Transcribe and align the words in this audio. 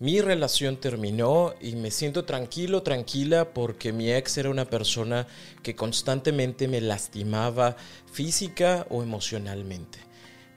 Mi 0.00 0.22
relación 0.22 0.78
terminó 0.78 1.52
y 1.60 1.76
me 1.76 1.90
siento 1.90 2.24
tranquilo, 2.24 2.82
tranquila 2.82 3.52
porque 3.52 3.92
mi 3.92 4.10
ex 4.10 4.38
era 4.38 4.48
una 4.48 4.64
persona 4.64 5.26
que 5.62 5.76
constantemente 5.76 6.68
me 6.68 6.80
lastimaba 6.80 7.76
física 8.10 8.86
o 8.88 9.02
emocionalmente. 9.02 9.98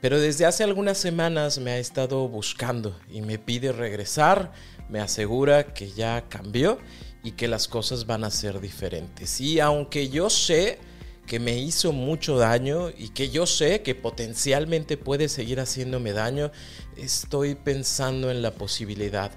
Pero 0.00 0.18
desde 0.18 0.46
hace 0.46 0.64
algunas 0.64 0.96
semanas 0.96 1.58
me 1.58 1.72
ha 1.72 1.78
estado 1.78 2.26
buscando 2.26 2.98
y 3.10 3.20
me 3.20 3.38
pide 3.38 3.72
regresar, 3.72 4.50
me 4.88 5.00
asegura 5.00 5.74
que 5.74 5.90
ya 5.90 6.26
cambió 6.30 6.78
y 7.22 7.32
que 7.32 7.46
las 7.46 7.68
cosas 7.68 8.06
van 8.06 8.24
a 8.24 8.30
ser 8.30 8.62
diferentes. 8.62 9.42
Y 9.42 9.60
aunque 9.60 10.08
yo 10.08 10.30
sé 10.30 10.78
que 11.26 11.40
me 11.40 11.56
hizo 11.58 11.92
mucho 11.92 12.36
daño 12.36 12.90
y 12.90 13.08
que 13.08 13.30
yo 13.30 13.46
sé 13.46 13.82
que 13.82 13.94
potencialmente 13.94 14.96
puede 14.96 15.28
seguir 15.28 15.60
haciéndome 15.60 16.12
daño, 16.12 16.52
estoy 16.96 17.54
pensando 17.54 18.30
en 18.30 18.42
la 18.42 18.52
posibilidad 18.52 19.32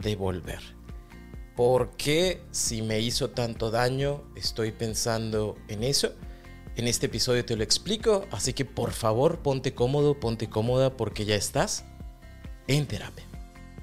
de 0.00 0.16
volver. 0.16 0.60
¿Por 1.56 1.96
qué 1.96 2.40
si 2.50 2.82
me 2.82 3.00
hizo 3.00 3.30
tanto 3.30 3.70
daño 3.70 4.24
estoy 4.36 4.72
pensando 4.72 5.56
en 5.68 5.84
eso? 5.84 6.12
En 6.76 6.88
este 6.88 7.06
episodio 7.06 7.44
te 7.44 7.56
lo 7.56 7.62
explico, 7.62 8.26
así 8.32 8.52
que 8.52 8.64
por 8.64 8.92
favor 8.92 9.40
ponte 9.40 9.74
cómodo, 9.74 10.18
ponte 10.18 10.48
cómoda 10.48 10.96
porque 10.96 11.24
ya 11.24 11.36
estás 11.36 11.84
en 12.66 12.86
terapia. 12.86 13.33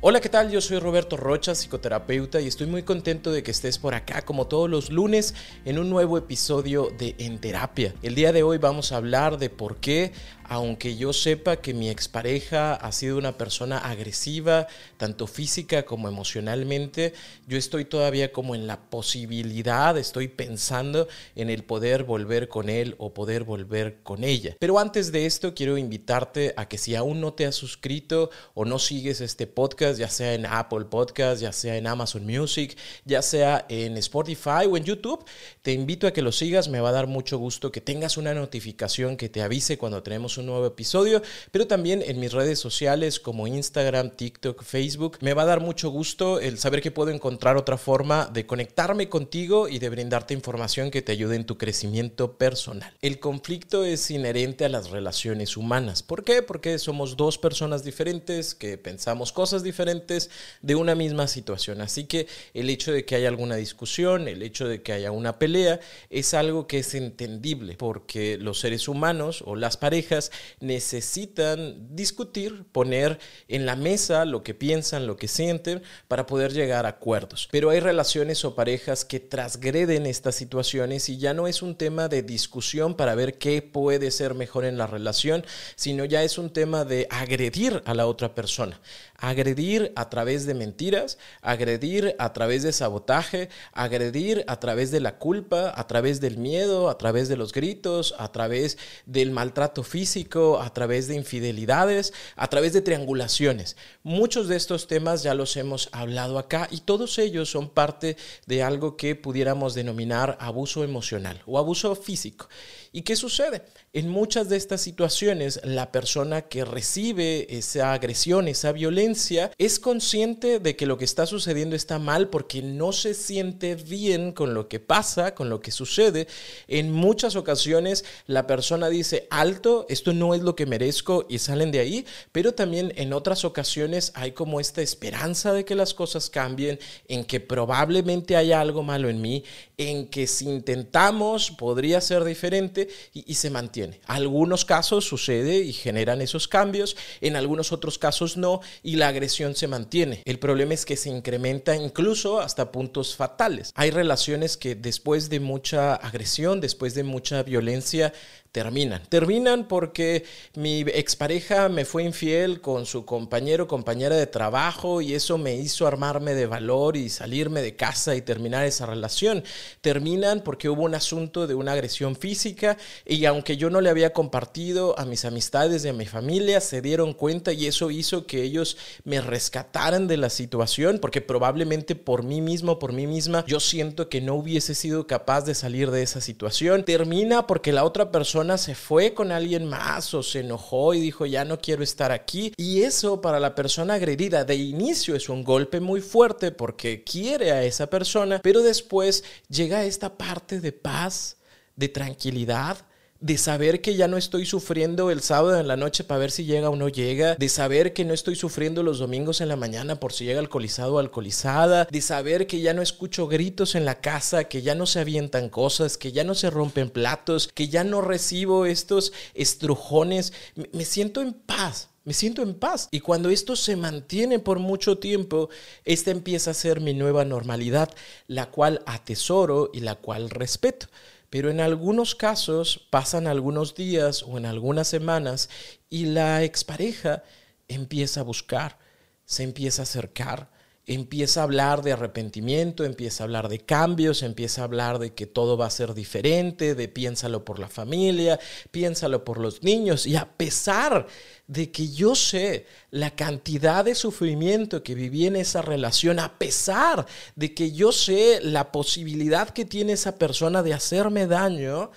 Hola, 0.04 0.20
¿qué 0.20 0.30
tal? 0.30 0.50
Yo 0.50 0.62
soy 0.62 0.80
Roberto 0.80 1.16
Rocha, 1.16 1.54
psicoterapeuta, 1.54 2.42
y 2.42 2.48
estoy 2.48 2.66
muy 2.66 2.82
contento 2.82 3.32
de 3.32 3.44
que 3.44 3.52
estés 3.52 3.78
por 3.78 3.94
acá 3.94 4.24
como 4.24 4.48
todos 4.48 4.68
los 4.68 4.90
lunes 4.90 5.36
en 5.64 5.78
un 5.78 5.92
nuevo 5.92 6.18
episodio 6.18 6.88
de 6.98 7.14
En 7.20 7.38
Terapia. 7.38 7.94
El 8.02 8.16
día 8.16 8.34
de 8.34 8.42
hoy 8.42 8.58
vamos 8.58 8.92
a 8.92 8.98
hablar 8.98 9.38
de 9.38 9.52
por 9.52 9.78
qué 9.78 10.12
aunque 10.52 10.98
yo 10.98 11.14
sepa 11.14 11.62
que 11.62 11.74
mi 11.74 11.90
expareja 11.90 12.74
ha 12.74 12.92
sido 12.92 13.18
una 13.18 13.38
persona 13.38 13.78
agresiva, 13.78 14.68
tanto 14.98 15.26
física 15.26 15.84
como 15.84 16.10
emocionalmente, 16.10 17.14
yo 17.48 17.58
estoy 17.58 17.86
todavía 17.86 18.34
como 18.34 18.54
en 18.54 18.68
la 18.68 18.90
posibilidad, 18.90 19.98
estoy 19.98 20.28
pensando 20.28 21.08
en 21.38 21.50
el 21.50 21.64
poder 21.64 22.04
volver 22.04 22.50
con 22.50 22.68
él 22.68 22.96
o 22.98 23.14
poder 23.14 23.46
volver 23.46 24.00
con 24.04 24.26
ella. 24.26 24.58
Pero 24.60 24.78
antes 24.78 25.14
de 25.14 25.26
esto, 25.26 25.54
quiero 25.54 25.78
invitarte 25.78 26.54
a 26.58 26.68
que 26.68 26.78
si 26.78 26.96
aún 26.96 27.22
no 27.22 27.32
te 27.32 27.46
has 27.46 27.56
suscrito 27.56 28.30
o 28.54 28.66
no 28.66 28.78
sigues 28.78 29.22
este 29.22 29.48
podcast, 29.48 29.98
ya 29.98 30.10
sea 30.10 30.34
en 30.34 30.46
Apple 30.46 30.84
Podcast, 30.84 31.42
ya 31.42 31.54
sea 31.54 31.78
en 31.78 31.88
Amazon 31.88 32.26
Music, 32.26 32.78
ya 33.06 33.22
sea 33.22 33.66
en 33.70 33.96
Spotify 33.96 34.66
o 34.70 34.76
en 34.76 34.84
YouTube, 34.84 35.24
te 35.62 35.72
invito 35.72 36.08
a 36.08 36.12
que 36.12 36.22
lo 36.22 36.34
sigas, 36.34 36.68
me 36.68 36.82
va 36.82 36.90
a 36.90 36.92
dar 36.92 37.08
mucho 37.08 37.38
gusto 37.38 37.72
que 37.72 37.80
tengas 37.80 38.18
una 38.18 38.34
notificación 38.34 39.16
que 39.16 39.30
te 39.30 39.42
avise 39.42 39.78
cuando 39.78 40.04
tenemos 40.04 40.38
un 40.38 40.41
nuevo 40.46 40.66
episodio, 40.66 41.22
pero 41.52 41.68
también 41.68 42.04
en 42.06 42.20
mis 42.20 42.34
redes 42.34 42.60
sociales 42.60 43.20
como 43.20 43.48
Instagram, 43.48 44.12
TikTok, 44.12 44.64
Facebook. 44.64 45.18
Me 45.22 45.34
va 45.34 45.44
a 45.44 45.46
dar 45.46 45.60
mucho 45.60 45.90
gusto 45.90 46.40
el 46.40 46.58
saber 46.58 46.82
que 46.82 46.92
puedo 46.92 47.12
encontrar 47.12 47.58
otra 47.58 47.78
forma 47.78 48.30
de 48.32 48.46
conectarme 48.46 49.10
contigo 49.10 49.68
y 49.68 49.80
de 49.80 49.90
brindarte 49.90 50.34
información 50.34 50.92
que 50.92 51.02
te 51.02 51.12
ayude 51.12 51.36
en 51.36 51.46
tu 51.46 51.58
crecimiento 51.58 52.38
personal. 52.38 52.94
El 53.02 53.20
conflicto 53.20 53.84
es 53.84 54.10
inherente 54.12 54.66
a 54.66 54.70
las 54.70 54.90
relaciones 54.90 55.58
humanas. 55.58 56.04
¿Por 56.04 56.24
qué? 56.24 56.42
Porque 56.42 56.80
somos 56.80 57.18
dos 57.18 57.38
personas 57.38 57.84
diferentes 57.84 58.56
que 58.56 58.78
pensamos 58.78 59.32
cosas 59.32 59.64
diferentes 59.64 60.30
de 60.62 60.76
una 60.76 60.96
misma 60.96 61.28
situación. 61.28 61.82
Así 61.82 62.06
que 62.06 62.28
el 62.54 62.70
hecho 62.70 62.92
de 62.92 63.06
que 63.06 63.16
haya 63.16 63.28
alguna 63.28 63.56
discusión, 63.56 64.28
el 64.28 64.42
hecho 64.44 64.68
de 64.68 64.82
que 64.82 64.94
haya 64.94 65.12
una 65.12 65.40
pelea, 65.40 65.80
es 66.10 66.34
algo 66.34 66.68
que 66.68 66.80
es 66.80 66.94
entendible 66.96 67.76
porque 67.78 68.38
los 68.38 68.60
seres 68.60 68.88
humanos 68.88 69.44
o 69.46 69.56
las 69.56 69.78
parejas 69.78 70.31
necesitan 70.60 71.96
discutir, 71.96 72.66
poner 72.72 73.20
en 73.48 73.66
la 73.66 73.76
mesa 73.76 74.26
lo 74.26 74.44
que 74.44 74.54
piensan, 74.54 75.08
lo 75.08 75.18
que 75.18 75.28
sienten, 75.28 75.82
para 76.08 76.26
poder 76.26 76.54
llegar 76.54 76.86
a 76.86 76.90
acuerdos. 76.90 77.48
Pero 77.52 77.70
hay 77.70 77.80
relaciones 77.80 78.44
o 78.46 78.56
parejas 78.56 79.06
que 79.06 79.20
transgreden 79.20 80.06
estas 80.06 80.36
situaciones 80.36 81.10
y 81.10 81.18
ya 81.18 81.34
no 81.34 81.48
es 81.48 81.62
un 81.62 81.76
tema 81.76 82.08
de 82.08 82.24
discusión 82.24 82.96
para 82.96 83.16
ver 83.16 83.38
qué 83.38 83.62
puede 83.62 84.12
ser 84.12 84.34
mejor 84.34 84.66
en 84.66 84.78
la 84.78 84.88
relación, 84.88 85.46
sino 85.76 86.06
ya 86.06 86.24
es 86.24 86.38
un 86.38 86.52
tema 86.52 86.86
de 86.86 87.08
agredir 87.10 87.82
a 87.86 87.94
la 87.94 88.08
otra 88.08 88.36
persona 88.36 88.80
agredir 89.22 89.94
a 89.96 90.10
través 90.10 90.46
de 90.46 90.56
mentiras, 90.56 91.20
agredir 91.42 92.16
a 92.18 92.34
través 92.34 92.64
de 92.64 92.74
sabotaje, 92.74 93.50
agredir 93.72 94.44
a 94.48 94.60
través 94.60 94.90
de 94.90 95.00
la 95.00 95.20
culpa, 95.20 95.72
a 95.76 95.88
través 95.88 96.20
del 96.20 96.38
miedo, 96.38 96.90
a 96.90 96.98
través 96.98 97.30
de 97.30 97.38
los 97.38 97.54
gritos, 97.54 98.16
a 98.18 98.32
través 98.32 98.80
del 99.06 99.30
maltrato 99.30 99.84
físico, 99.84 100.60
a 100.60 100.74
través 100.74 101.08
de 101.08 101.16
infidelidades, 101.16 102.14
a 102.36 102.48
través 102.48 102.74
de 102.74 102.82
triangulaciones. 102.82 103.78
Muchos 104.02 104.48
de 104.48 104.58
estos 104.58 104.88
temas 104.88 105.22
ya 105.22 105.36
los 105.36 105.56
hemos 105.56 105.90
hablado 105.92 106.40
acá 106.40 106.68
y 106.72 106.82
todos 106.82 107.20
ellos 107.20 107.50
son 107.50 107.70
parte 107.70 108.18
de 108.48 108.64
algo 108.64 108.98
que 108.98 109.16
pudiéramos 109.16 109.76
denominar 109.76 110.36
abuso 110.42 110.84
emocional 110.84 111.44
o 111.46 111.60
abuso 111.60 111.94
físico. 111.96 112.50
¿Y 112.92 113.04
qué 113.04 113.16
sucede? 113.16 113.62
En 113.94 114.10
muchas 114.10 114.50
de 114.50 114.58
estas 114.58 114.82
situaciones, 114.82 115.62
la 115.64 115.94
persona 115.94 116.42
que 116.42 116.66
recibe 116.66 117.58
esa 117.58 117.94
agresión, 117.94 118.50
esa 118.50 118.74
violencia, 118.74 119.11
es 119.58 119.80
consciente 119.80 120.60
de 120.60 120.76
que 120.76 120.86
lo 120.86 120.98
que 120.98 121.06
está 121.06 121.26
sucediendo 121.26 121.76
está 121.76 122.00
mal 122.00 122.30
porque 122.30 122.62
no 122.62 122.94
se 122.94 123.14
siente 123.14 123.76
bien 123.76 124.32
con 124.32 124.54
lo 124.54 124.68
que 124.68 124.80
pasa, 124.80 125.36
con 125.36 125.50
lo 125.50 125.60
que 125.60 125.72
sucede. 125.72 126.28
En 126.68 126.92
muchas 126.92 127.36
ocasiones, 127.36 128.06
la 128.28 128.48
persona 128.48 128.90
dice, 128.90 129.28
alto, 129.30 129.86
esto 129.90 130.14
no 130.14 130.34
es 130.34 130.42
lo 130.42 130.56
que 130.56 130.66
merezco 130.66 131.26
y 131.30 131.40
salen 131.40 131.72
de 131.72 131.80
ahí, 131.80 132.06
pero 132.32 132.54
también 132.54 132.94
en 132.96 133.14
otras 133.14 133.44
ocasiones 133.44 134.12
hay 134.16 134.32
como 134.32 134.60
esta 134.60 134.82
esperanza 134.82 135.52
de 135.54 135.66
que 135.66 135.76
las 135.76 135.94
cosas 135.94 136.30
cambien, 136.30 136.80
en 137.08 137.26
que 137.26 137.40
probablemente 137.40 138.36
haya 138.36 138.62
algo 138.62 138.84
malo 138.84 139.10
en 139.10 139.22
mí, 139.22 139.44
en 139.78 140.08
que 140.08 140.28
si 140.28 140.46
intentamos 140.48 141.52
podría 141.52 142.00
ser 142.02 142.24
diferente 142.24 142.88
y, 143.14 143.34
se 143.42 143.50
mantiene. 143.50 144.00
Algunos 144.06 144.66
casos 144.66 145.06
sucede 145.06 145.60
y 145.60 145.74
generan 145.74 146.22
esos 146.22 146.48
cambios, 146.48 146.96
en 147.22 147.36
algunos 147.36 147.72
otros 147.72 147.98
casos 147.98 148.38
no 148.38 148.62
la 149.02 149.08
agresión 149.08 149.56
se 149.56 149.68
mantiene. 149.68 150.22
El 150.26 150.38
problema 150.38 150.76
es 150.76 150.86
que 150.86 150.96
se 150.96 151.10
incrementa 151.10 151.76
incluso 151.76 152.40
hasta 152.40 152.72
puntos 152.72 153.16
fatales. 153.16 153.72
Hay 153.74 153.90
relaciones 153.90 154.58
que 154.58 154.76
después 154.76 155.28
de 155.30 155.40
mucha 155.40 155.96
agresión, 155.96 156.62
después 156.62 156.94
de 156.94 157.04
mucha 157.04 157.42
violencia, 157.42 158.14
terminan. 158.52 159.02
Terminan 159.08 159.68
porque 159.68 160.26
mi 160.56 160.82
expareja 160.82 161.70
me 161.70 161.86
fue 161.86 162.04
infiel 162.04 162.60
con 162.60 162.86
su 162.86 163.06
compañero 163.06 163.68
compañera 163.68 164.16
de 164.16 164.28
trabajo 164.28 165.02
y 165.02 165.14
eso 165.14 165.38
me 165.38 165.56
hizo 165.56 165.88
armarme 165.88 166.34
de 166.34 166.48
valor 166.48 166.98
y 166.98 167.10
salirme 167.10 167.62
de 167.62 167.76
casa 167.78 168.16
y 168.16 168.22
terminar 168.22 168.66
esa 168.66 168.86
relación. 168.86 169.44
Terminan 169.80 170.42
porque 170.42 170.68
hubo 170.68 170.84
un 170.84 170.96
asunto 170.96 171.48
de 171.48 171.56
una 171.56 171.72
agresión 171.72 172.18
física 172.18 172.78
y 173.06 173.24
aunque 173.24 173.56
yo 173.56 173.70
no 173.70 173.80
le 173.80 173.90
había 173.90 174.12
compartido 174.12 175.00
a 175.00 175.06
mis 175.06 175.24
amistades 175.24 175.86
y 175.86 175.90
a 175.90 175.94
mi 175.94 176.06
familia, 176.06 176.60
se 176.60 176.82
dieron 176.82 177.14
cuenta 177.14 177.54
y 177.54 177.68
eso 177.68 177.90
hizo 177.90 178.26
que 178.26 178.44
ellos 178.44 178.78
me 179.06 179.22
rescataran 179.22 180.08
de 180.08 180.18
la 180.18 180.30
situación 180.30 181.00
porque 181.00 181.22
probablemente 181.22 181.96
por 181.96 182.24
mí 182.24 182.42
mismo, 182.42 182.80
por 182.80 182.92
mí 182.92 183.08
misma, 183.08 183.46
yo 183.48 183.62
siento 183.62 184.10
que 184.10 184.20
no 184.20 184.36
hubiese 184.36 184.76
sido 184.76 185.08
capaz 185.08 185.46
de 185.46 185.56
salir 185.56 185.90
de 185.90 186.04
esa 186.04 186.20
situación. 186.20 186.84
Termina 186.84 187.48
porque 187.48 187.72
la 187.72 187.86
otra 187.86 188.12
persona 188.12 188.41
se 188.58 188.76
fue 188.76 189.14
con 189.14 189.32
alguien 189.32 189.66
más 189.66 190.14
o 190.14 190.24
se 190.24 190.40
enojó 190.40 190.94
y 190.94 191.00
dijo 191.00 191.26
ya 191.26 191.46
no 191.46 191.60
quiero 191.60 191.84
estar 191.84 192.12
aquí. 192.12 192.54
Y 192.58 192.84
eso 192.84 193.22
para 193.22 193.40
la 193.40 193.56
persona 193.56 193.96
agredida 193.96 194.44
de 194.44 194.56
inicio 194.56 195.16
es 195.16 195.30
un 195.30 195.44
golpe 195.44 195.80
muy 195.80 196.02
fuerte 196.02 196.52
porque 196.52 197.04
quiere 197.04 197.52
a 197.52 197.64
esa 197.64 197.90
persona, 197.90 198.40
pero 198.44 198.62
después 198.62 199.24
llega 199.50 199.86
esta 199.86 200.18
parte 200.18 200.60
de 200.60 200.72
paz, 200.72 201.38
de 201.76 201.90
tranquilidad, 201.90 202.78
de 203.22 203.38
saber 203.38 203.82
que 203.82 203.96
ya 203.96 204.08
no 204.08 204.18
estoy 204.18 204.46
sufriendo 204.46 205.12
el 205.12 205.22
sábado 205.22 205.60
en 205.60 205.68
la 205.68 205.78
noche 205.78 206.04
para 206.04 206.20
ver 206.20 206.32
si 206.32 206.46
llega 206.46 206.70
o 206.70 206.76
no 206.76 206.90
llega, 206.90 207.36
de 207.36 207.50
saber 207.50 207.94
que 207.94 208.04
no 208.04 208.14
estoy 208.14 208.36
sufriendo 208.36 208.84
los 208.84 209.00
domingos 209.00 209.42
en 209.42 209.48
la 209.48 209.56
mañana 209.56 210.00
por 210.00 210.12
si 210.12 210.26
llega 210.26 210.40
alcoholizado 210.40 210.96
o 210.96 211.00
alcoholizada, 211.00 211.86
de 211.86 212.02
saber 212.02 212.48
que 212.48 212.62
ya 212.62 212.74
no 212.74 212.82
escucho 212.82 213.28
gritos 213.28 213.76
en 213.76 213.86
la 213.86 214.02
casa, 214.02 214.46
que 214.46 214.64
ya 214.64 214.74
no 214.74 214.88
se 214.88 215.00
avientan 215.00 215.50
cosas, 215.50 215.98
que 215.98 216.12
ya 216.12 216.24
no 216.24 216.34
se 216.34 216.50
rompen 216.50 216.90
platos, 216.90 217.48
que 217.54 217.70
ya 217.70 217.84
no 217.84 218.02
recibo 218.02 218.66
estos 218.66 219.14
estrujones, 219.36 220.34
me 220.74 220.86
siento 220.86 221.22
en 221.22 221.34
paz. 221.34 221.90
Me 222.04 222.16
siento 222.16 222.42
en 222.42 222.56
paz. 222.56 222.88
Y 222.90 223.02
cuando 223.02 223.30
esto 223.30 223.56
se 223.56 223.76
mantiene 223.76 224.40
por 224.40 224.58
mucho 224.58 224.98
tiempo, 224.98 225.50
esta 225.86 226.10
empieza 226.10 226.50
a 226.50 226.56
ser 226.56 226.82
mi 226.82 226.96
nueva 226.96 227.26
normalidad, 227.26 227.92
la 228.26 228.50
cual 228.50 228.82
atesoro 228.88 229.70
y 229.72 229.82
la 229.82 229.94
cual 229.94 230.32
respeto. 230.32 230.88
Pero 231.32 231.50
en 231.50 231.62
algunos 231.62 232.14
casos 232.14 232.88
pasan 232.90 233.26
algunos 233.26 233.74
días 233.74 234.22
o 234.22 234.38
en 234.38 234.46
algunas 234.46 234.90
semanas 234.90 235.50
y 235.90 236.08
la 236.08 236.44
expareja 236.44 237.24
empieza 237.70 238.20
a 238.20 238.24
buscar, 238.24 238.78
se 239.24 239.44
empieza 239.44 239.82
a 239.82 239.84
acercar, 239.84 240.52
empieza 240.88 241.42
a 241.42 241.44
hablar 241.44 241.84
de 241.84 241.92
arrepentimiento, 241.92 242.84
empieza 242.84 243.24
a 243.24 243.26
hablar 243.26 243.50
de 243.50 243.60
cambios, 243.60 244.24
empieza 244.24 244.62
a 244.62 244.64
hablar 244.66 245.00
de 245.00 245.14
que 245.14 245.28
todo 245.28 245.58
va 245.58 245.68
a 245.68 245.72
ser 245.72 245.94
diferente, 245.94 246.76
de 246.76 246.88
piénsalo 246.88 247.46
por 247.46 247.60
la 247.60 247.70
familia, 247.70 248.40
piénsalo 248.72 249.24
por 249.24 249.40
los 249.40 249.64
niños. 249.64 250.06
Y 250.06 250.16
a 250.16 250.26
pesar 250.38 251.08
de 251.48 251.72
que 251.72 251.90
yo 251.90 252.16
sé 252.16 252.66
la 252.90 253.12
cantidad 253.16 253.86
de 253.86 253.96
sufrimiento 253.96 254.84
que 254.84 254.96
viví 254.96 255.28
en 255.28 255.36
esa 255.36 255.62
relación, 255.62 256.20
a 256.20 256.40
pesar 256.40 257.06
de 257.36 257.54
que 257.54 257.72
yo 257.72 257.92
sé 257.92 258.40
la 258.42 258.72
posibilidad 258.72 259.50
que 259.50 259.66
tiene 259.66 259.94
esa 259.94 260.18
persona 260.18 260.64
de 260.64 260.74
hacerme 260.74 261.28
daño, 261.28 261.92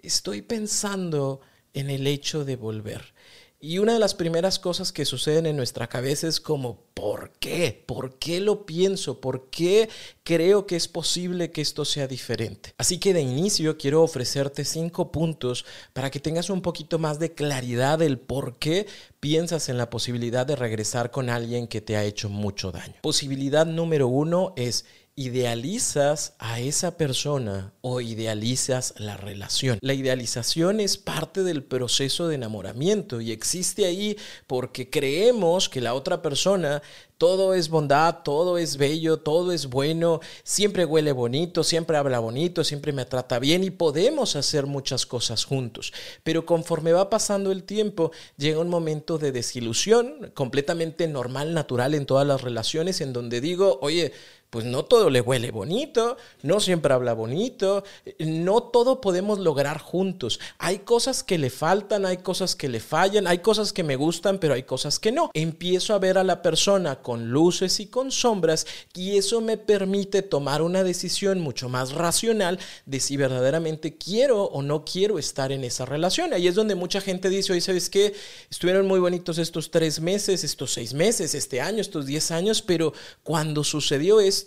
estoy 0.00 0.42
pensando 0.42 1.40
en 1.74 1.90
el 1.90 2.06
hecho 2.06 2.44
de 2.44 2.56
volver. 2.56 3.17
Y 3.60 3.78
una 3.78 3.92
de 3.92 3.98
las 3.98 4.14
primeras 4.14 4.60
cosas 4.60 4.92
que 4.92 5.04
suceden 5.04 5.44
en 5.44 5.56
nuestra 5.56 5.88
cabeza 5.88 6.28
es 6.28 6.40
como, 6.40 6.78
¿por 6.94 7.32
qué? 7.40 7.82
¿Por 7.86 8.16
qué 8.16 8.38
lo 8.38 8.64
pienso? 8.66 9.20
¿Por 9.20 9.50
qué 9.50 9.88
creo 10.22 10.64
que 10.64 10.76
es 10.76 10.86
posible 10.86 11.50
que 11.50 11.60
esto 11.60 11.84
sea 11.84 12.06
diferente? 12.06 12.72
Así 12.78 12.98
que 13.00 13.12
de 13.12 13.20
inicio 13.20 13.76
quiero 13.76 14.04
ofrecerte 14.04 14.64
cinco 14.64 15.10
puntos 15.10 15.64
para 15.92 16.08
que 16.08 16.20
tengas 16.20 16.50
un 16.50 16.62
poquito 16.62 17.00
más 17.00 17.18
de 17.18 17.34
claridad 17.34 17.98
del 17.98 18.20
por 18.20 18.60
qué 18.60 18.86
piensas 19.18 19.68
en 19.68 19.76
la 19.76 19.90
posibilidad 19.90 20.46
de 20.46 20.54
regresar 20.54 21.10
con 21.10 21.28
alguien 21.28 21.66
que 21.66 21.80
te 21.80 21.96
ha 21.96 22.04
hecho 22.04 22.28
mucho 22.28 22.70
daño. 22.70 22.94
Posibilidad 23.02 23.66
número 23.66 24.06
uno 24.06 24.52
es 24.56 24.84
idealizas 25.18 26.34
a 26.38 26.60
esa 26.60 26.96
persona 26.96 27.72
o 27.80 28.00
idealizas 28.00 28.94
la 28.98 29.16
relación. 29.16 29.76
La 29.80 29.92
idealización 29.92 30.78
es 30.78 30.96
parte 30.96 31.42
del 31.42 31.64
proceso 31.64 32.28
de 32.28 32.36
enamoramiento 32.36 33.20
y 33.20 33.32
existe 33.32 33.84
ahí 33.84 34.16
porque 34.46 34.88
creemos 34.88 35.68
que 35.68 35.80
la 35.80 35.94
otra 35.94 36.22
persona 36.22 36.82
todo 37.18 37.52
es 37.54 37.68
bondad, 37.68 38.18
todo 38.22 38.58
es 38.58 38.76
bello, 38.76 39.16
todo 39.16 39.50
es 39.50 39.66
bueno, 39.66 40.20
siempre 40.44 40.84
huele 40.84 41.10
bonito, 41.10 41.64
siempre 41.64 41.96
habla 41.96 42.20
bonito, 42.20 42.62
siempre 42.62 42.92
me 42.92 43.04
trata 43.04 43.40
bien 43.40 43.64
y 43.64 43.70
podemos 43.70 44.36
hacer 44.36 44.66
muchas 44.66 45.04
cosas 45.04 45.44
juntos. 45.44 45.92
Pero 46.22 46.46
conforme 46.46 46.92
va 46.92 47.10
pasando 47.10 47.50
el 47.50 47.64
tiempo, 47.64 48.12
llega 48.36 48.60
un 48.60 48.68
momento 48.68 49.18
de 49.18 49.32
desilusión 49.32 50.30
completamente 50.32 51.08
normal, 51.08 51.54
natural 51.54 51.94
en 51.94 52.06
todas 52.06 52.26
las 52.26 52.42
relaciones 52.42 53.00
en 53.00 53.12
donde 53.12 53.40
digo, 53.40 53.80
oye, 53.82 54.12
pues 54.50 54.64
no 54.64 54.84
todo 54.84 55.10
le 55.10 55.20
huele 55.20 55.50
bonito, 55.50 56.16
no 56.42 56.58
siempre 56.58 56.94
habla 56.94 57.12
bonito, 57.12 57.84
no 58.18 58.62
todo 58.62 59.00
podemos 59.00 59.38
lograr 59.38 59.78
juntos. 59.78 60.40
Hay 60.58 60.80
cosas 60.80 61.22
que 61.22 61.36
le 61.36 61.50
faltan, 61.50 62.06
hay 62.06 62.18
cosas 62.18 62.56
que 62.56 62.68
le 62.68 62.80
fallan, 62.80 63.26
hay 63.26 63.40
cosas 63.40 63.74
que 63.74 63.82
me 63.84 63.96
gustan, 63.96 64.38
pero 64.38 64.54
hay 64.54 64.62
cosas 64.62 64.98
que 64.98 65.12
no. 65.12 65.30
Empiezo 65.34 65.92
a 65.92 65.98
ver 65.98 66.16
a 66.16 66.24
la 66.24 66.40
persona 66.40 67.02
con 67.02 67.30
luces 67.30 67.78
y 67.80 67.86
con 67.86 68.10
sombras 68.10 68.66
y 68.94 69.18
eso 69.18 69.42
me 69.42 69.58
permite 69.58 70.22
tomar 70.22 70.62
una 70.62 70.82
decisión 70.82 71.40
mucho 71.40 71.68
más 71.68 71.92
racional 71.92 72.58
de 72.86 73.00
si 73.00 73.18
verdaderamente 73.18 73.98
quiero 73.98 74.44
o 74.44 74.62
no 74.62 74.84
quiero 74.84 75.18
estar 75.18 75.52
en 75.52 75.62
esa 75.62 75.84
relación. 75.84 76.32
Ahí 76.32 76.46
es 76.46 76.54
donde 76.54 76.74
mucha 76.74 77.02
gente 77.02 77.28
dice, 77.28 77.52
oye, 77.52 77.60
¿sabes 77.60 77.90
qué? 77.90 78.14
Estuvieron 78.50 78.86
muy 78.86 78.98
bonitos 78.98 79.36
estos 79.36 79.70
tres 79.70 80.00
meses, 80.00 80.42
estos 80.42 80.72
seis 80.72 80.94
meses, 80.94 81.34
este 81.34 81.60
año, 81.60 81.82
estos 81.82 82.06
diez 82.06 82.30
años, 82.30 82.62
pero 82.62 82.94
cuando 83.22 83.62
sucedió 83.62 84.20
eso, 84.20 84.37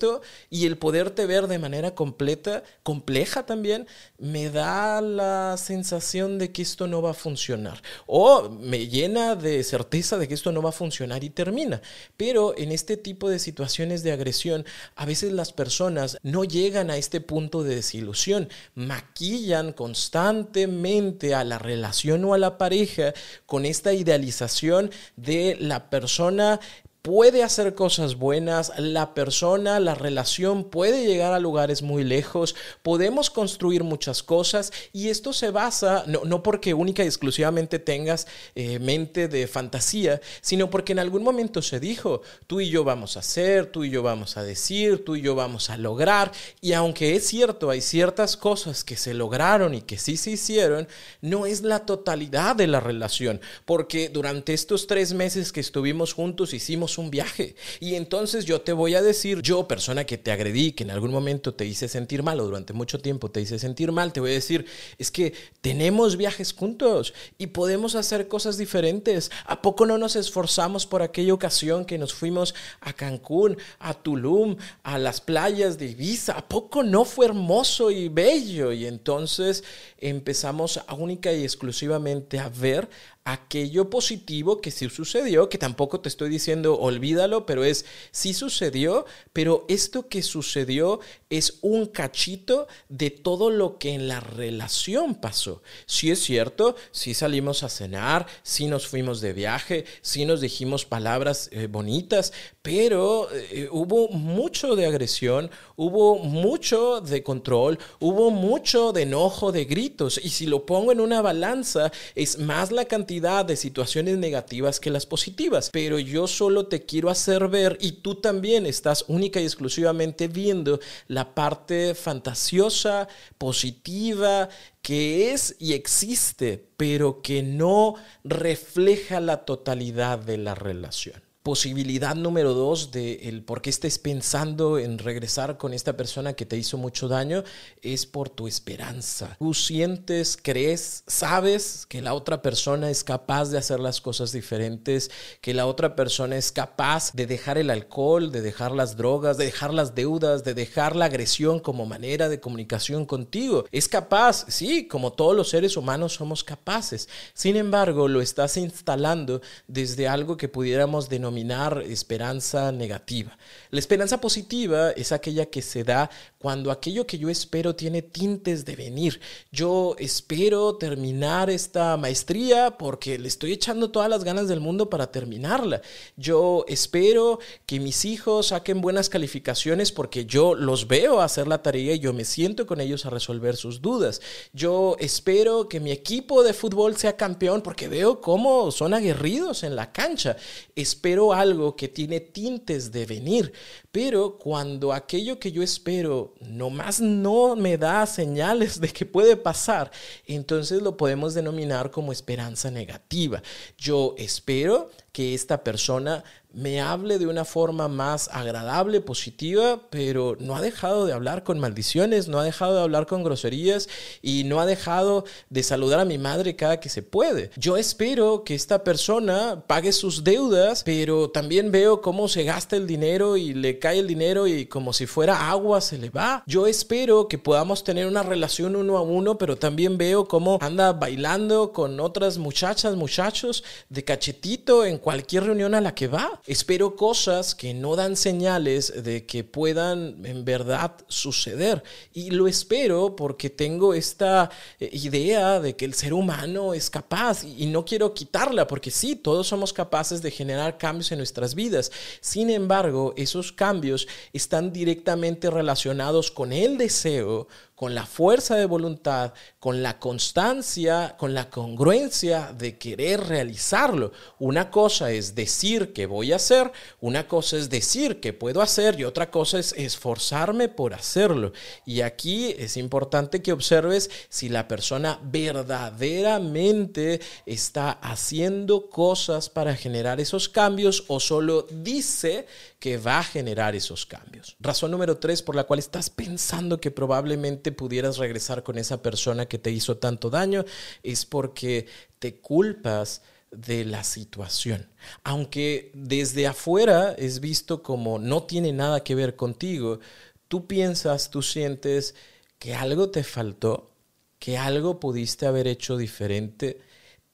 y 0.50 0.66
el 0.66 0.78
poderte 0.78 1.26
ver 1.26 1.48
de 1.48 1.60
manera 1.60 1.96
completa, 1.96 2.64
compleja 2.84 3.46
también, 3.46 3.88
me 4.18 4.50
da 4.50 5.02
la 5.02 5.56
sensación 5.58 6.38
de 6.38 6.52
que 6.52 6.62
esto 6.62 6.88
no 6.88 7.02
va 7.02 7.12
a 7.12 7.16
funcionar. 7.16 7.82
O 8.06 8.50
me 8.50 8.88
llena 8.88 9.36
de 9.36 9.64
certeza 9.64 10.18
de 10.18 10.28
que 10.28 10.34
esto 10.34 10.52
no 10.52 10.62
va 10.62 10.70
a 10.70 10.74
funcionar 10.74 11.24
y 11.24 11.30
termina. 11.30 11.82
Pero 12.18 12.58
en 12.58 12.72
este 12.72 12.98
tipo 12.98 13.30
de 13.30 13.40
situaciones 13.40 14.04
de 14.04 14.12
agresión, 14.12 14.66
a 14.96 15.06
veces 15.06 15.32
las 15.32 15.54
personas 15.54 16.18
no 16.24 16.44
llegan 16.44 16.90
a 16.90 16.98
este 16.98 17.22
punto 17.22 17.64
de 17.64 17.76
desilusión, 17.76 18.50
maquillan 18.76 19.74
constantemente 19.74 21.36
a 21.36 21.44
la 21.44 21.60
relación 21.60 22.24
o 22.26 22.34
a 22.34 22.38
la 22.38 22.58
pareja 22.58 23.14
con 23.46 23.66
esta 23.66 23.94
idealización 23.94 24.92
de 25.16 25.58
la 25.60 25.90
persona 25.90 26.60
puede 27.02 27.42
hacer 27.42 27.74
cosas 27.74 28.16
buenas, 28.16 28.72
la 28.78 29.16
persona, 29.16 29.80
la 29.80 29.96
relación 29.96 30.66
puede 30.66 31.06
llegar 31.06 31.34
a 31.34 31.40
lugares 31.40 31.82
muy 31.82 32.04
lejos, 32.04 32.56
podemos 32.84 33.32
construir 33.32 33.84
muchas 33.84 34.22
cosas 34.22 34.72
y 34.94 35.10
esto 35.10 35.34
se 35.34 35.50
basa, 35.50 36.06
no, 36.08 36.44
porque 36.44 36.76
única 36.76 37.04
y 37.04 37.08
exclusivamente 37.08 37.80
tengas 37.80 38.28
eh, 38.54 38.78
mente 38.78 39.28
de 39.28 39.48
fantasía, 39.48 40.22
sino 40.42 40.70
porque 40.70 40.92
en 40.92 41.00
algún 41.00 41.24
momento 41.24 41.64
se 41.64 41.80
dijo, 41.80 42.22
tú 42.46 42.62
y 42.62 42.70
yo 42.70 42.84
vamos 42.84 43.18
a 43.18 43.22
hacer, 43.22 43.66
tú 43.66 43.84
y 43.84 43.90
yo 43.90 44.04
vamos 44.04 44.38
a 44.38 44.44
decir, 44.44 45.04
tú 45.04 45.16
y 45.16 45.22
yo 45.22 45.34
vamos 45.34 45.72
a 45.72 45.78
lograr 45.78 46.32
y 46.62 46.74
aunque 46.74 47.16
es 47.16 47.26
cierto, 47.26 47.72
hay 47.72 47.82
ciertas 47.82 48.38
cosas 48.38 48.84
que 48.84 48.96
se 48.96 49.16
lograron 49.16 49.74
y 49.74 49.82
que 49.82 49.98
sí 49.98 50.18
se 50.18 50.32
hicieron, 50.32 50.88
no 51.22 51.48
es 51.48 51.64
la 51.64 51.86
totalidad 51.88 52.56
de 52.56 52.68
la 52.68 52.80
relación, 52.80 53.42
porque 53.66 54.10
durante 54.10 54.54
estos 54.54 54.86
tres 54.86 55.14
meses 55.14 55.52
que 55.52 55.62
estuvimos 55.62 56.14
juntos 56.14 56.54
hicimos 56.54 56.91
un 56.98 57.12
viaje. 57.12 57.56
Y 57.80 57.96
entonces 57.96 58.46
yo 58.46 58.62
te 58.62 58.74
voy 58.74 58.96
a 58.96 59.02
decir, 59.02 59.42
yo, 59.42 59.68
persona 59.68 60.06
que 60.06 60.18
te 60.18 60.32
agredí, 60.32 60.72
que 60.72 60.84
en 60.84 60.92
algún 60.92 61.12
momento 61.12 61.54
te 61.54 61.66
hice 61.66 61.88
sentir 61.88 62.24
mal 62.24 62.40
o 62.40 62.46
durante 62.46 62.74
mucho 62.74 63.00
tiempo 63.00 63.30
te 63.30 63.42
hice 63.42 63.60
sentir 63.60 63.92
mal, 63.92 64.14
te 64.14 64.20
voy 64.20 64.32
a 64.32 64.36
decir, 64.36 64.66
es 64.98 65.12
que 65.12 65.34
tenemos 65.62 66.18
viajes 66.18 66.54
juntos 66.54 67.14
y 67.38 67.48
podemos 67.48 67.96
hacer 67.96 68.28
cosas 68.28 68.58
diferentes. 68.58 69.32
¿A 69.46 69.62
poco 69.62 69.86
no 69.86 69.98
nos 69.98 70.16
esforzamos 70.16 70.86
por 70.86 71.02
aquella 71.02 71.34
ocasión 71.34 71.86
que 71.86 71.98
nos 71.98 72.14
fuimos 72.14 72.56
a 72.80 72.94
Cancún, 72.94 73.58
a 73.80 73.94
Tulum, 73.94 74.56
a 74.84 74.98
las 74.98 75.20
playas 75.20 75.78
de 75.78 75.88
Ibiza? 75.88 76.38
¿A 76.38 76.48
poco 76.48 76.84
no 76.84 77.06
fue 77.06 77.26
hermoso 77.26 77.92
y 77.92 78.08
bello? 78.08 78.72
Y 78.72 78.86
entonces 78.86 79.64
empezamos 79.98 80.80
única 81.02 81.34
y 81.34 81.44
exclusivamente 81.44 82.40
a 82.40 82.50
ver 82.50 82.90
aquello 83.24 83.90
positivo 83.90 84.62
que 84.62 84.72
sí 84.72 84.90
sucedió, 84.90 85.50
que 85.50 85.58
tampoco 85.58 86.00
te 86.00 86.10
estoy 86.10 86.30
diciendo 86.30 86.80
olvídalo, 86.80 87.46
pero 87.46 87.64
es 87.64 87.86
sí 88.12 88.34
sucedió, 88.34 89.06
pero 89.32 89.66
esto 89.70 90.08
que 90.08 90.24
sucedió 90.24 91.00
es 91.30 91.60
un 91.62 91.86
cachito 91.86 92.68
de 92.90 93.12
todo 93.12 93.50
lo 93.50 93.78
que 93.78 93.94
en 93.94 94.08
la 94.08 94.20
relación 94.20 95.16
pasó. 95.16 95.62
Sí 95.86 96.10
es 96.12 96.22
cierto, 96.22 96.76
sí 96.92 97.14
salimos 97.14 97.64
a 97.64 97.70
cenar, 97.70 98.28
sí 98.44 98.68
nos 98.68 98.88
fuimos 98.88 99.22
de 99.22 99.34
viaje, 99.34 99.86
sí 100.02 100.26
nos 100.26 100.42
dijimos 100.42 100.86
palabras 100.86 101.50
eh, 101.52 101.68
bonitas, 101.68 102.34
pero 102.62 103.28
eh, 103.32 103.68
hubo 103.72 104.10
mucho 104.10 104.76
de 104.76 104.86
agresión, 104.86 105.50
hubo 105.76 106.20
mucho 106.20 107.02
de 107.02 107.24
control, 107.24 107.80
hubo 108.00 108.30
mucho 108.30 108.94
de 108.94 109.04
enojo, 109.04 109.52
de 109.52 109.66
gritos, 109.66 110.20
y 110.24 110.30
si 110.30 110.46
lo 110.46 110.66
pongo 110.66 110.92
en 110.92 111.02
una 111.02 111.22
balanza, 111.22 111.92
es 112.14 112.38
más 112.38 112.72
la 112.72 112.86
cantidad 112.86 113.44
de 113.46 113.56
situaciones 113.56 114.18
negativas 114.18 114.80
que 114.80 114.92
las 114.92 115.06
positivas, 115.06 115.70
pero 115.72 115.98
yo 115.98 116.28
solo 116.28 116.68
te 116.68 116.86
quiero 116.86 117.10
hacer 117.10 117.48
ver 117.48 117.78
y 117.82 117.94
tú 117.94 118.16
también 118.16 118.66
estás 118.66 119.06
única 119.08 119.42
y 119.42 119.46
exclusivamente 119.46 120.28
viendo 120.28 120.80
la 121.08 121.34
parte 121.34 121.96
fantasiosa, 121.96 123.08
positiva, 123.38 124.50
que 124.82 125.32
es 125.32 125.56
y 125.60 125.74
existe, 125.74 126.70
pero 126.78 127.22
que 127.22 127.44
no 127.44 127.96
refleja 128.24 129.20
la 129.20 129.46
totalidad 129.46 130.20
de 130.20 130.38
la 130.38 130.56
relación. 130.56 131.31
Posibilidad 131.44 132.14
número 132.14 132.54
dos 132.54 132.92
de 132.92 133.28
el 133.28 133.44
por 133.44 133.64
qué 133.64 133.72
estés 133.72 133.98
pensando 133.98 134.78
en 134.78 135.00
regresar 135.00 135.58
con 135.58 135.74
esta 135.74 135.98
persona 135.98 136.34
que 136.34 136.46
te 136.46 136.56
hizo 136.56 136.78
mucho 136.78 137.08
daño 137.08 137.44
es 137.82 138.06
por 138.06 138.30
tu 138.30 138.48
esperanza. 138.48 139.38
Tú 139.40 139.56
sientes, 139.56 140.38
crees, 140.40 141.04
sabes 141.08 141.88
que 141.90 142.04
la 142.04 142.14
otra 142.14 142.44
persona 142.44 142.92
es 142.92 143.04
capaz 143.04 143.50
de 143.50 143.58
hacer 143.58 143.80
las 143.80 144.02
cosas 144.02 144.32
diferentes, 144.32 145.10
que 145.42 145.56
la 145.56 145.66
otra 145.66 145.96
persona 145.96 146.38
es 146.38 146.52
capaz 146.52 147.12
de 147.14 147.26
dejar 147.26 147.58
el 147.58 147.72
alcohol, 147.72 148.32
de 148.32 148.42
dejar 148.42 148.72
las 148.72 148.96
drogas, 148.96 149.40
de 149.40 149.46
dejar 149.46 149.74
las 149.74 149.96
deudas, 149.96 150.44
de 150.44 150.54
dejar 150.54 150.96
la 150.96 151.06
agresión 151.06 151.60
como 151.60 151.88
manera 151.88 152.30
de 152.30 152.40
comunicación 152.40 153.08
contigo. 153.08 153.66
Es 153.72 153.90
capaz, 153.90 154.46
sí, 154.48 154.88
como 154.88 155.14
todos 155.14 155.36
los 155.36 155.50
seres 155.50 155.76
humanos 155.76 156.14
somos 156.14 156.44
capaces. 156.44 157.10
Sin 157.34 157.56
embargo, 157.56 158.08
lo 158.08 158.22
estás 158.22 158.58
instalando 158.58 159.42
desde 159.68 160.08
algo 160.08 160.38
que 160.38 160.48
pudiéramos 160.48 161.10
denominar 161.10 161.31
esperanza 161.38 162.72
negativa. 162.72 163.38
La 163.70 163.80
esperanza 163.80 164.20
positiva 164.20 164.92
es 164.92 165.12
aquella 165.12 165.46
que 165.46 165.62
se 165.62 165.84
da 165.84 166.10
cuando 166.38 166.72
aquello 166.72 167.06
que 167.06 167.18
yo 167.18 167.30
espero 167.30 167.76
tiene 167.76 168.02
tintes 168.02 168.66
de 168.66 168.76
venir. 168.76 169.22
Yo 169.52 169.96
espero 170.00 170.76
terminar 170.76 171.50
esta 171.50 171.96
maestría 171.98 172.78
porque 172.78 173.20
le 173.20 173.28
estoy 173.28 173.54
echando 173.54 173.92
todas 173.92 174.10
las 174.10 174.24
ganas 174.24 174.48
del 174.48 174.60
mundo 174.60 174.90
para 174.90 175.12
terminarla. 175.12 175.82
Yo 176.18 176.66
espero 176.68 177.40
que 177.66 177.80
mis 177.80 178.06
hijos 178.06 178.48
saquen 178.48 178.82
buenas 178.82 179.10
calificaciones 179.10 179.92
porque 179.92 180.26
yo 180.26 180.56
los 180.56 180.88
veo 180.88 181.22
hacer 181.22 181.48
la 181.48 181.62
tarea 181.62 181.94
y 181.94 182.00
yo 182.00 182.14
me 182.14 182.26
siento 182.26 182.66
con 182.66 182.82
ellos 182.82 183.06
a 183.06 183.10
resolver 183.10 183.56
sus 183.56 183.82
dudas. 183.82 184.22
Yo 184.54 184.96
espero 185.00 185.70
que 185.70 185.80
mi 185.80 185.92
equipo 185.92 186.44
de 186.44 186.54
fútbol 186.54 186.98
sea 186.98 187.16
campeón 187.16 187.62
porque 187.62 187.88
veo 187.88 188.22
cómo 188.22 188.72
son 188.72 188.94
aguerridos 188.94 189.64
en 189.64 189.76
la 189.76 189.92
cancha. 189.92 190.38
Espero 190.76 191.21
algo 191.30 191.76
que 191.76 191.88
tiene 191.88 192.20
tintes 192.20 192.92
de 192.92 193.06
venir, 193.06 193.54
pero 193.92 194.38
cuando 194.38 194.92
aquello 194.92 195.40
que 195.40 195.52
yo 195.52 195.62
espero 195.62 196.34
nomás 196.42 197.00
no 197.00 197.56
me 197.56 197.78
da 197.78 198.06
señales 198.08 198.82
de 198.82 198.90
que 198.90 199.06
puede 199.06 199.38
pasar, 199.38 199.92
entonces 200.26 200.82
lo 200.82 200.98
podemos 200.98 201.36
denominar 201.36 201.92
como 201.92 202.12
esperanza 202.12 202.72
negativa. 202.72 203.44
Yo 203.78 204.16
espero 204.18 204.90
que 205.12 205.34
esta 205.34 205.64
persona 205.64 206.24
me 206.54 206.82
hable 206.82 207.18
de 207.20 207.28
una 207.28 207.46
forma 207.46 207.88
más 207.88 208.30
agradable, 208.32 209.02
positiva, 209.02 209.82
pero 209.90 210.36
no 210.40 210.56
ha 210.56 210.62
dejado 210.62 211.06
de 211.06 211.14
hablar 211.14 211.44
con 211.44 211.60
maldiciones, 211.60 212.28
no 212.28 212.40
ha 212.40 212.44
dejado 212.44 212.76
de 212.76 212.82
hablar 212.82 213.06
con 213.06 213.24
groserías 213.24 213.88
y 214.22 214.44
no 214.44 214.60
ha 214.60 214.66
dejado 214.66 215.26
de 215.50 215.64
saludar 215.64 216.00
a 216.00 216.06
mi 216.06 216.18
madre 216.18 216.56
cada 216.56 216.80
que 216.80 216.90
se 216.90 217.04
puede. 217.04 217.52
Yo 217.58 217.78
espero 217.78 218.44
que 218.44 218.56
esta 218.56 218.84
persona 218.84 219.64
pague 219.68 219.92
sus 219.92 220.24
deudas, 220.24 220.84
pero 220.84 221.30
también 221.30 221.72
veo 221.72 222.02
cómo 222.02 222.28
se 222.28 222.44
gasta 222.44 222.76
el 222.76 222.88
dinero 222.88 223.38
y 223.38 223.54
le 223.54 223.80
cae 223.80 224.00
el 224.00 224.08
dinero 224.08 224.48
y 224.48 224.66
como 224.66 224.94
si 224.94 225.06
fuera 225.06 225.50
agua 225.50 225.82
se 225.82 225.98
le 225.98 226.10
va. 226.10 226.44
Yo 226.48 226.68
espero 226.68 227.28
que 227.28 227.38
podamos 227.38 227.84
tener 227.84 228.08
una 228.08 228.24
relación 228.24 228.76
uno 228.76 228.98
a 228.98 229.02
uno, 229.02 229.38
pero 229.38 229.58
también 229.58 229.98
veo 229.98 230.28
cómo 230.28 230.58
anda 230.62 230.94
bailando 230.94 231.72
con 231.72 232.00
otras 232.00 232.38
muchachas, 232.38 232.96
muchachos 232.96 233.64
de 233.90 234.04
cachetito 234.04 234.86
en 234.86 234.98
cualquier 234.98 235.46
reunión 235.46 235.76
a 235.76 235.82
la 235.82 235.96
que 235.96 236.08
va. 236.08 236.41
Espero 236.48 236.96
cosas 236.96 237.54
que 237.54 237.74
no 237.74 237.96
dan 237.96 238.16
señales 238.16 239.04
de 239.04 239.28
que 239.28 239.44
puedan 239.44 240.26
en 240.26 240.44
verdad 240.44 240.96
suceder. 241.08 241.84
Y 242.14 242.32
lo 242.32 242.48
espero 242.48 243.16
porque 243.16 243.52
tengo 243.52 243.94
esta 243.94 244.50
eh, 244.80 244.90
idea 244.92 245.60
de 245.60 245.76
que 245.76 245.86
el 245.86 245.94
ser 245.94 246.14
humano 246.14 246.74
es 246.74 246.90
capaz 246.90 247.44
y 247.44 247.68
no 247.68 247.86
quiero 247.86 248.14
quitarla 248.16 248.66
porque 248.66 248.90
sí, 248.90 249.16
todos 249.16 249.48
somos 249.48 249.72
capaces 249.72 250.22
de 250.24 250.32
generar 250.32 250.80
cambios 250.80 251.12
en 251.12 251.20
nuestras 251.20 251.54
vidas. 251.54 251.92
Sin 252.22 252.50
embargo, 252.50 253.14
esos 253.18 253.52
cambios 253.52 254.08
están 254.34 254.74
directamente 254.74 255.50
relacionados 255.52 256.32
con 256.32 256.54
el 256.54 256.78
deseo, 256.78 257.48
con 257.82 257.96
la 257.96 258.06
fuerza 258.06 258.58
de 258.58 258.68
voluntad, 258.68 259.34
con 259.60 259.82
la 259.82 259.98
constancia, 259.98 261.16
con 261.18 261.34
la 261.34 261.50
congruencia 261.50 262.54
de 262.56 262.78
querer 262.78 263.22
realizarlo. 263.22 264.12
Una 264.38 264.70
cosa 264.70 265.10
es 265.12 265.34
decir 265.34 265.92
que 265.92 266.06
voy 266.06 266.32
a 266.32 266.36
hacer, 266.36 266.72
una 267.00 267.28
cosa 267.28 267.58
es 267.58 267.72
decir 267.72 268.20
que 268.20 268.34
puedo 268.34 268.62
hacer 268.62 269.00
y 269.00 269.04
otra 269.04 269.32
cosa 269.32 269.58
es 269.58 269.74
esforzarme 269.74 270.70
por 270.70 270.94
hacerlo. 270.94 271.54
Y 271.84 272.02
aquí 272.02 272.54
es 272.60 272.78
importante 272.78 273.42
que 273.42 273.52
observes 273.52 274.12
si 274.30 274.48
la 274.48 274.68
persona 274.68 275.20
verdaderamente 275.24 277.20
está 277.48 277.94
haciendo 277.94 278.92
cosas 278.92 279.50
para 279.50 279.76
generar 279.76 280.22
esos 280.22 280.50
cambios 280.50 281.06
o 281.08 281.20
solo 281.20 281.66
dice 281.72 282.46
que 282.82 282.98
va 282.98 283.20
a 283.20 283.24
generar 283.24 283.76
esos 283.76 284.08
cambios. 284.08 284.58
Razón 284.60 284.90
número 284.90 285.20
tres 285.20 285.44
por 285.44 285.56
la 285.56 285.66
cual 285.66 285.78
estás 285.78 286.10
pensando 286.10 286.82
que 286.82 286.90
probablemente 286.90 287.72
pudieras 287.72 288.18
regresar 288.18 288.64
con 288.64 288.80
esa 288.80 289.04
persona 289.04 289.46
que 289.46 289.60
te 289.60 289.70
hizo 289.70 289.98
tanto 289.98 290.32
daño 290.32 290.66
es 291.04 291.28
porque 291.28 291.86
te 292.18 292.40
culpas 292.40 293.22
de 293.52 293.86
la 293.86 294.04
situación. 294.04 294.90
Aunque 295.24 295.92
desde 295.94 296.48
afuera 296.48 297.14
es 297.20 297.40
visto 297.40 297.84
como 297.84 298.18
no 298.18 298.46
tiene 298.46 298.74
nada 298.74 299.04
que 299.04 299.14
ver 299.14 299.36
contigo, 299.36 300.00
tú 300.48 300.66
piensas, 300.66 301.30
tú 301.30 301.44
sientes 301.44 302.16
que 302.58 302.74
algo 302.74 303.12
te 303.12 303.24
faltó, 303.24 303.92
que 304.40 304.58
algo 304.58 305.00
pudiste 305.00 305.46
haber 305.46 305.68
hecho 305.68 305.98
diferente, 305.98 306.82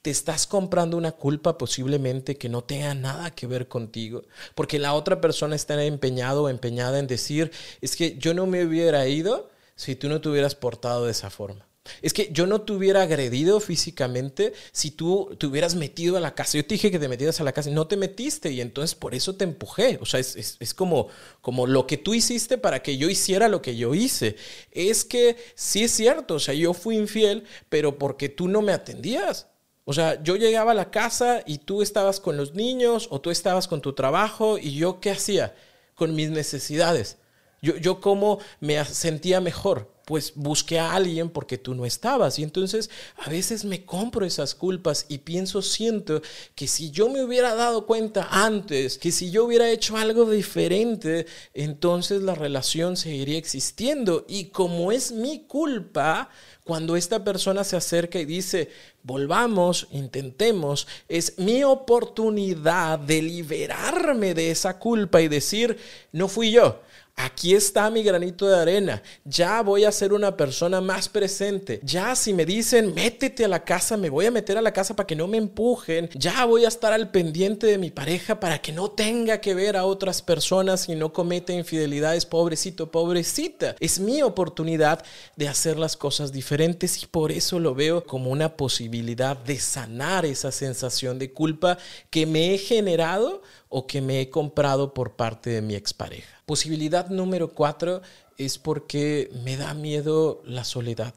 te 0.01 0.10
estás 0.10 0.48
comprando 0.48 0.98
una 0.98 1.12
culpa 1.12 1.58
posiblemente 1.58 2.38
que 2.38 2.50
no 2.50 2.63
tenga 2.63 2.94
nada 2.94 3.32
que 3.32 3.48
ver 3.48 3.68
contigo, 3.68 4.24
porque 4.56 4.80
la 4.80 4.94
otra 4.94 5.22
persona 5.22 5.56
está 5.56 5.84
empeñado 5.84 6.44
o 6.44 6.50
empeñada 6.50 7.00
en 7.00 7.08
decir, 7.08 7.51
es 7.82 7.96
que 7.96 8.18
yo 8.18 8.34
no 8.34 8.46
me 8.46 8.66
hubiera 8.66 9.08
ido 9.08 9.50
si 9.75 9.96
tú 9.96 10.10
no 10.10 10.22
te 10.22 10.30
hubieras 10.30 10.56
portado 10.56 11.06
de 11.06 11.12
esa 11.12 11.30
forma. 11.30 11.68
Es 12.01 12.13
que 12.13 12.30
yo 12.32 12.48
no 12.48 12.62
te 12.62 12.74
hubiera 12.74 13.04
agredido 13.04 13.60
físicamente 13.60 14.54
si 14.72 14.92
tú 14.92 15.36
te 15.38 15.48
hubieras 15.48 15.75
metido 15.75 16.18
a 16.18 16.20
la 16.20 16.36
casa. 16.36 16.58
Yo 16.58 16.66
te 16.66 16.75
dije 16.75 16.92
que 16.92 17.00
te 17.00 17.08
metieras 17.08 17.39
a 17.39 17.44
la 17.44 17.54
casa 17.54 17.70
y 17.70 17.74
no 17.74 17.88
te 17.88 17.98
metiste 17.98 18.51
y 18.51 18.62
entonces 18.62 18.96
por 18.96 19.16
eso 19.16 19.36
te 19.36 19.44
empujé. 19.44 19.98
O 20.01 20.06
sea, 20.06 20.20
es, 20.20 20.58
es, 20.60 20.74
como, 20.74 21.08
como 21.42 21.68
lo 21.68 21.88
que 21.88 21.98
tú 21.98 22.13
hiciste 22.13 22.58
para 22.58 22.82
que 22.82 22.98
yo 22.98 23.10
hiciera 23.10 23.48
lo 23.48 23.62
que 23.62 23.75
yo 23.75 23.94
hice. 23.94 24.36
Es 24.72 25.06
que 25.06 25.38
sí 25.56 25.84
es 25.84 25.92
cierto, 25.92 26.36
o 26.36 26.39
sea, 26.39 26.54
yo 26.54 26.74
fui 26.74 26.98
infiel, 26.98 27.46
pero 27.70 27.98
porque 27.98 28.30
tú 28.30 28.48
no 28.48 28.62
me 28.62 28.74
atendías. 28.74 29.48
O 29.89 29.94
sea, 29.94 30.22
yo 30.22 30.36
llegaba 30.36 30.72
a 30.72 30.75
la 30.75 30.91
casa 30.91 31.44
y 31.46 31.60
tú 31.60 31.82
estabas 31.82 32.20
con 32.20 32.36
los 32.36 32.53
niños 32.53 33.08
o 33.10 33.22
tú 33.22 33.32
estabas 33.32 33.70
con 33.70 33.79
tu 33.79 33.94
trabajo 33.94 34.58
y 34.58 34.75
yo 34.75 35.00
qué 35.00 35.12
hacía 35.12 35.56
con 35.96 36.13
mis 36.13 36.29
necesidades. 36.29 37.20
Yo, 37.62 37.77
yo 37.77 38.01
cómo 38.01 38.39
me 38.60 38.84
sentía 38.84 39.39
mejor, 39.39 39.89
pues 40.08 40.32
busqué 40.36 40.80
a 40.80 40.94
alguien 40.94 41.30
porque 41.30 41.58
tú 41.58 41.76
no 41.76 41.86
estabas. 41.86 42.40
Y 42.40 42.44
entonces 42.44 42.90
a 43.18 43.30
veces 43.30 43.66
me 43.66 43.84
compro 43.84 44.26
esas 44.26 44.56
culpas 44.56 45.06
y 45.10 45.18
pienso, 45.18 45.62
siento 45.62 46.22
que 46.56 46.66
si 46.66 46.92
yo 46.92 47.10
me 47.10 47.22
hubiera 47.22 47.56
dado 47.56 47.86
cuenta 47.86 48.26
antes, 48.32 48.98
que 48.98 49.12
si 49.12 49.32
yo 49.32 49.44
hubiera 49.44 49.70
hecho 49.70 49.98
algo 49.98 50.32
diferente, 50.32 51.26
entonces 51.54 52.22
la 52.22 52.36
relación 52.36 52.96
seguiría 52.96 53.38
existiendo. 53.38 54.26
Y 54.30 54.46
como 54.46 54.94
es 54.94 55.12
mi 55.12 55.42
culpa, 55.42 56.30
cuando 56.64 56.96
esta 56.96 57.26
persona 57.26 57.66
se 57.66 57.76
acerca 57.76 58.18
y 58.18 58.24
dice, 58.24 58.70
volvamos, 59.04 59.90
intentemos, 59.92 60.88
es 61.10 61.38
mi 61.38 61.66
oportunidad 61.66 62.98
de 62.98 63.24
liberarme 63.24 64.34
de 64.34 64.52
esa 64.52 64.80
culpa 64.80 65.22
y 65.22 65.28
decir, 65.28 65.78
no 66.14 66.30
fui 66.30 66.52
yo 66.52 66.80
Aquí 67.20 67.56
está 67.56 67.90
mi 67.90 68.04
granito 68.04 68.48
de 68.48 68.56
arena. 68.56 69.02
Ya 69.26 69.64
voy 69.64 69.86
a 69.86 69.92
ser 69.92 70.14
una 70.14 70.38
persona 70.38 70.82
más 70.82 71.10
presente. 71.10 71.80
Ya 71.82 72.16
si 72.16 72.32
me 72.32 72.46
dicen, 72.46 72.94
métete 72.94 73.44
a 73.44 73.48
la 73.48 73.66
casa, 73.66 73.98
me 73.98 74.12
voy 74.12 74.28
a 74.28 74.32
meter 74.32 74.56
a 74.56 74.62
la 74.62 74.72
casa 74.72 74.96
para 74.96 75.08
que 75.08 75.16
no 75.16 75.26
me 75.26 75.38
empujen. 75.38 76.12
Ya 76.14 76.46
voy 76.46 76.64
a 76.64 76.68
estar 76.68 76.94
al 76.94 77.10
pendiente 77.10 77.66
de 77.66 77.80
mi 77.80 77.90
pareja 77.90 78.40
para 78.40 78.62
que 78.62 78.72
no 78.72 78.92
tenga 78.92 79.42
que 79.42 79.56
ver 79.56 79.78
a 79.78 79.86
otras 79.86 80.22
personas 80.22 80.88
y 80.90 80.96
no 80.96 81.12
cometa 81.12 81.54
infidelidades. 81.54 82.28
Pobrecito, 82.28 82.92
pobrecita. 82.92 83.76
Es 83.80 84.00
mi 84.00 84.22
oportunidad 84.22 85.04
de 85.36 85.48
hacer 85.48 85.80
las 85.80 85.98
cosas 85.98 86.32
diferentes 86.32 87.02
y 87.02 87.08
por 87.08 87.32
eso 87.32 87.60
lo 87.60 87.74
veo 87.74 88.04
como 88.04 88.30
una 88.30 88.56
posibilidad 88.56 89.36
de 89.36 89.58
sanar 89.58 90.24
esa 90.28 90.52
sensación 90.52 91.18
de 91.18 91.34
culpa 91.34 91.80
que 92.12 92.28
me 92.28 92.54
he 92.54 92.60
generado 92.60 93.42
o 93.70 93.88
que 93.88 94.02
me 94.02 94.22
he 94.22 94.30
comprado 94.30 94.94
por 94.94 95.16
parte 95.16 95.50
de 95.50 95.62
mi 95.62 95.76
expareja. 95.76 96.42
Posibilidad 96.46 97.10
número 97.10 97.54
cuatro 97.54 98.02
es 98.38 98.58
porque 98.58 99.30
me 99.44 99.58
da 99.58 99.74
miedo 99.74 100.42
la 100.46 100.64
soledad. 100.64 101.14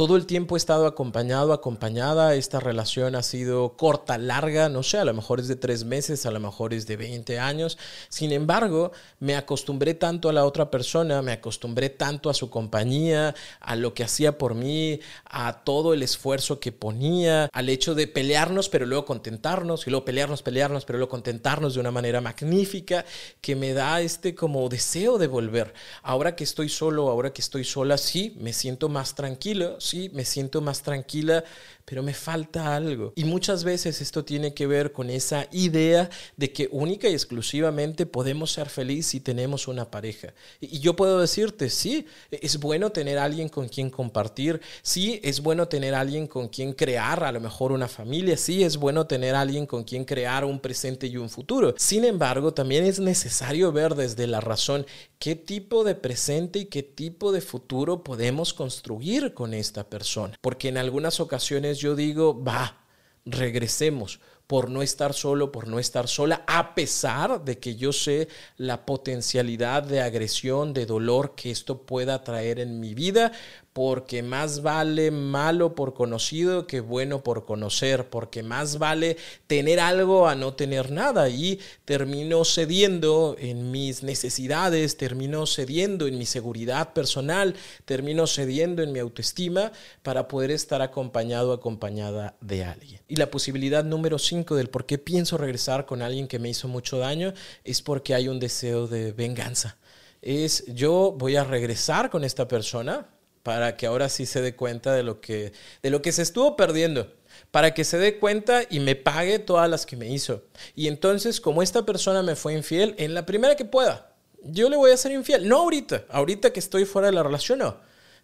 Todo 0.00 0.16
el 0.16 0.24
tiempo 0.24 0.56
he 0.56 0.58
estado 0.58 0.86
acompañado, 0.86 1.52
acompañada. 1.52 2.34
Esta 2.34 2.58
relación 2.58 3.14
ha 3.16 3.22
sido 3.22 3.76
corta, 3.76 4.16
larga, 4.16 4.70
no 4.70 4.82
sé, 4.82 4.96
a 4.96 5.04
lo 5.04 5.12
mejor 5.12 5.40
es 5.40 5.46
de 5.46 5.56
tres 5.56 5.84
meses, 5.84 6.24
a 6.24 6.30
lo 6.30 6.40
mejor 6.40 6.72
es 6.72 6.86
de 6.86 6.96
20 6.96 7.38
años. 7.38 7.76
Sin 8.08 8.32
embargo, 8.32 8.92
me 9.18 9.36
acostumbré 9.36 9.92
tanto 9.92 10.30
a 10.30 10.32
la 10.32 10.46
otra 10.46 10.70
persona, 10.70 11.20
me 11.20 11.32
acostumbré 11.32 11.90
tanto 11.90 12.30
a 12.30 12.34
su 12.34 12.48
compañía, 12.48 13.34
a 13.60 13.76
lo 13.76 13.92
que 13.92 14.02
hacía 14.02 14.38
por 14.38 14.54
mí, 14.54 15.00
a 15.26 15.64
todo 15.64 15.92
el 15.92 16.02
esfuerzo 16.02 16.60
que 16.60 16.72
ponía, 16.72 17.50
al 17.52 17.68
hecho 17.68 17.94
de 17.94 18.06
pelearnos, 18.06 18.70
pero 18.70 18.86
luego 18.86 19.04
contentarnos, 19.04 19.86
y 19.86 19.90
luego 19.90 20.06
pelearnos, 20.06 20.40
pelearnos, 20.40 20.86
pero 20.86 20.98
luego 20.98 21.10
contentarnos 21.10 21.74
de 21.74 21.80
una 21.80 21.90
manera 21.90 22.22
magnífica, 22.22 23.04
que 23.42 23.54
me 23.54 23.74
da 23.74 24.00
este 24.00 24.34
como 24.34 24.66
deseo 24.70 25.18
de 25.18 25.26
volver. 25.26 25.74
Ahora 26.02 26.36
que 26.36 26.44
estoy 26.44 26.70
solo, 26.70 27.10
ahora 27.10 27.34
que 27.34 27.42
estoy 27.42 27.64
sola, 27.64 27.98
sí, 27.98 28.34
me 28.40 28.54
siento 28.54 28.88
más 28.88 29.14
tranquilo 29.14 29.78
sí, 29.90 30.10
me 30.12 30.24
siento 30.24 30.60
más 30.60 30.82
tranquila, 30.82 31.44
pero 31.84 32.02
me 32.02 32.14
falta 32.14 32.76
algo. 32.76 33.12
Y 33.16 33.24
muchas 33.24 33.64
veces 33.64 34.00
esto 34.00 34.24
tiene 34.24 34.54
que 34.54 34.66
ver 34.68 34.92
con 34.92 35.10
esa 35.10 35.48
idea 35.50 36.08
de 36.36 36.52
que 36.52 36.68
única 36.70 37.08
y 37.08 37.14
exclusivamente 37.14 38.06
podemos 38.06 38.52
ser 38.52 38.68
felices 38.68 39.10
si 39.10 39.20
tenemos 39.20 39.66
una 39.66 39.90
pareja. 39.90 40.32
Y 40.60 40.78
yo 40.78 40.94
puedo 40.94 41.20
decirte, 41.20 41.68
sí, 41.68 42.06
es 42.30 42.58
bueno 42.58 42.90
tener 42.90 43.18
alguien 43.18 43.48
con 43.48 43.68
quien 43.68 43.90
compartir, 43.90 44.60
sí, 44.82 45.20
es 45.24 45.40
bueno 45.40 45.66
tener 45.66 45.94
alguien 45.94 46.28
con 46.28 46.48
quien 46.48 46.72
crear 46.72 47.24
a 47.24 47.32
lo 47.32 47.40
mejor 47.40 47.72
una 47.72 47.88
familia, 47.88 48.36
sí, 48.36 48.62
es 48.62 48.76
bueno 48.76 49.06
tener 49.06 49.34
alguien 49.34 49.66
con 49.66 49.82
quien 49.82 50.04
crear 50.04 50.44
un 50.44 50.60
presente 50.60 51.08
y 51.08 51.16
un 51.16 51.28
futuro. 51.28 51.74
Sin 51.76 52.04
embargo, 52.04 52.54
también 52.54 52.84
es 52.84 53.00
necesario 53.00 53.72
ver 53.72 53.96
desde 53.96 54.28
la 54.28 54.40
razón 54.40 54.86
qué 55.20 55.36
tipo 55.36 55.84
de 55.84 55.94
presente 55.94 56.58
y 56.60 56.64
qué 56.64 56.82
tipo 56.82 57.30
de 57.30 57.42
futuro 57.42 58.02
podemos 58.02 58.54
construir 58.54 59.34
con 59.34 59.52
esta 59.54 59.88
persona. 59.88 60.36
Porque 60.40 60.68
en 60.68 60.78
algunas 60.78 61.20
ocasiones 61.20 61.78
yo 61.78 61.94
digo, 61.94 62.42
va, 62.42 62.86
regresemos 63.26 64.18
por 64.46 64.68
no 64.70 64.82
estar 64.82 65.12
solo, 65.14 65.52
por 65.52 65.68
no 65.68 65.78
estar 65.78 66.08
sola, 66.08 66.42
a 66.48 66.74
pesar 66.74 67.44
de 67.44 67.60
que 67.60 67.76
yo 67.76 67.92
sé 67.92 68.26
la 68.56 68.84
potencialidad 68.84 69.84
de 69.84 70.00
agresión, 70.00 70.72
de 70.72 70.86
dolor 70.86 71.36
que 71.36 71.52
esto 71.52 71.82
pueda 71.82 72.24
traer 72.24 72.58
en 72.58 72.80
mi 72.80 72.94
vida, 72.94 73.30
porque 73.72 74.22
más 74.22 74.62
vale 74.62 75.10
malo 75.10 75.74
por 75.74 75.94
conocido 75.94 76.66
que 76.66 76.80
bueno 76.80 77.22
por 77.22 77.44
conocer, 77.44 78.10
porque 78.10 78.42
más 78.42 78.78
vale 78.78 79.16
tener 79.46 79.78
algo 79.78 80.28
a 80.28 80.34
no 80.34 80.54
tener 80.54 80.90
nada 80.90 81.28
y 81.28 81.60
termino 81.84 82.44
cediendo 82.44 83.36
en 83.38 83.70
mis 83.70 84.02
necesidades, 84.02 84.96
termino 84.96 85.46
cediendo 85.46 86.06
en 86.08 86.18
mi 86.18 86.26
seguridad 86.26 86.92
personal, 86.92 87.54
termino 87.84 88.26
cediendo 88.26 88.82
en 88.82 88.92
mi 88.92 88.98
autoestima 88.98 89.70
para 90.02 90.26
poder 90.26 90.50
estar 90.50 90.82
acompañado, 90.82 91.52
acompañada 91.52 92.36
de 92.40 92.64
alguien. 92.64 93.00
Y 93.06 93.16
la 93.16 93.30
posibilidad 93.30 93.84
número 93.84 94.18
5 94.18 94.56
del 94.56 94.68
por 94.68 94.84
qué 94.84 94.98
pienso 94.98 95.38
regresar 95.38 95.86
con 95.86 96.02
alguien 96.02 96.26
que 96.26 96.38
me 96.38 96.48
hizo 96.48 96.66
mucho 96.66 96.98
daño 96.98 97.32
es 97.62 97.82
porque 97.82 98.14
hay 98.14 98.28
un 98.28 98.40
deseo 98.40 98.88
de 98.88 99.12
venganza. 99.12 99.78
Es 100.22 100.64
yo 100.66 101.14
voy 101.16 101.36
a 101.36 101.44
regresar 101.44 102.10
con 102.10 102.24
esta 102.24 102.46
persona, 102.46 103.08
para 103.42 103.76
que 103.76 103.86
ahora 103.86 104.08
sí 104.08 104.26
se 104.26 104.40
dé 104.40 104.54
cuenta 104.54 104.94
de 104.94 105.02
lo 105.02 105.20
que, 105.20 105.52
de 105.82 105.90
lo 105.90 106.02
que 106.02 106.12
se 106.12 106.22
estuvo 106.22 106.56
perdiendo, 106.56 107.12
para 107.50 107.74
que 107.74 107.84
se 107.84 107.98
dé 107.98 108.18
cuenta 108.18 108.62
y 108.68 108.80
me 108.80 108.96
pague 108.96 109.38
todas 109.38 109.68
las 109.68 109.86
que 109.86 109.96
me 109.96 110.08
hizo. 110.08 110.44
Y 110.74 110.88
entonces, 110.88 111.40
como 111.40 111.62
esta 111.62 111.86
persona 111.86 112.22
me 112.22 112.36
fue 112.36 112.54
infiel, 112.54 112.94
en 112.98 113.14
la 113.14 113.26
primera 113.26 113.56
que 113.56 113.64
pueda, 113.64 114.14
yo 114.42 114.68
le 114.68 114.76
voy 114.76 114.90
a 114.90 114.96
ser 114.96 115.12
infiel. 115.12 115.48
No 115.48 115.58
ahorita, 115.58 116.04
ahorita 116.08 116.52
que 116.52 116.60
estoy 116.60 116.84
fuera 116.84 117.08
de 117.08 117.14
la 117.14 117.22
relación, 117.22 117.60
no. 117.60 117.76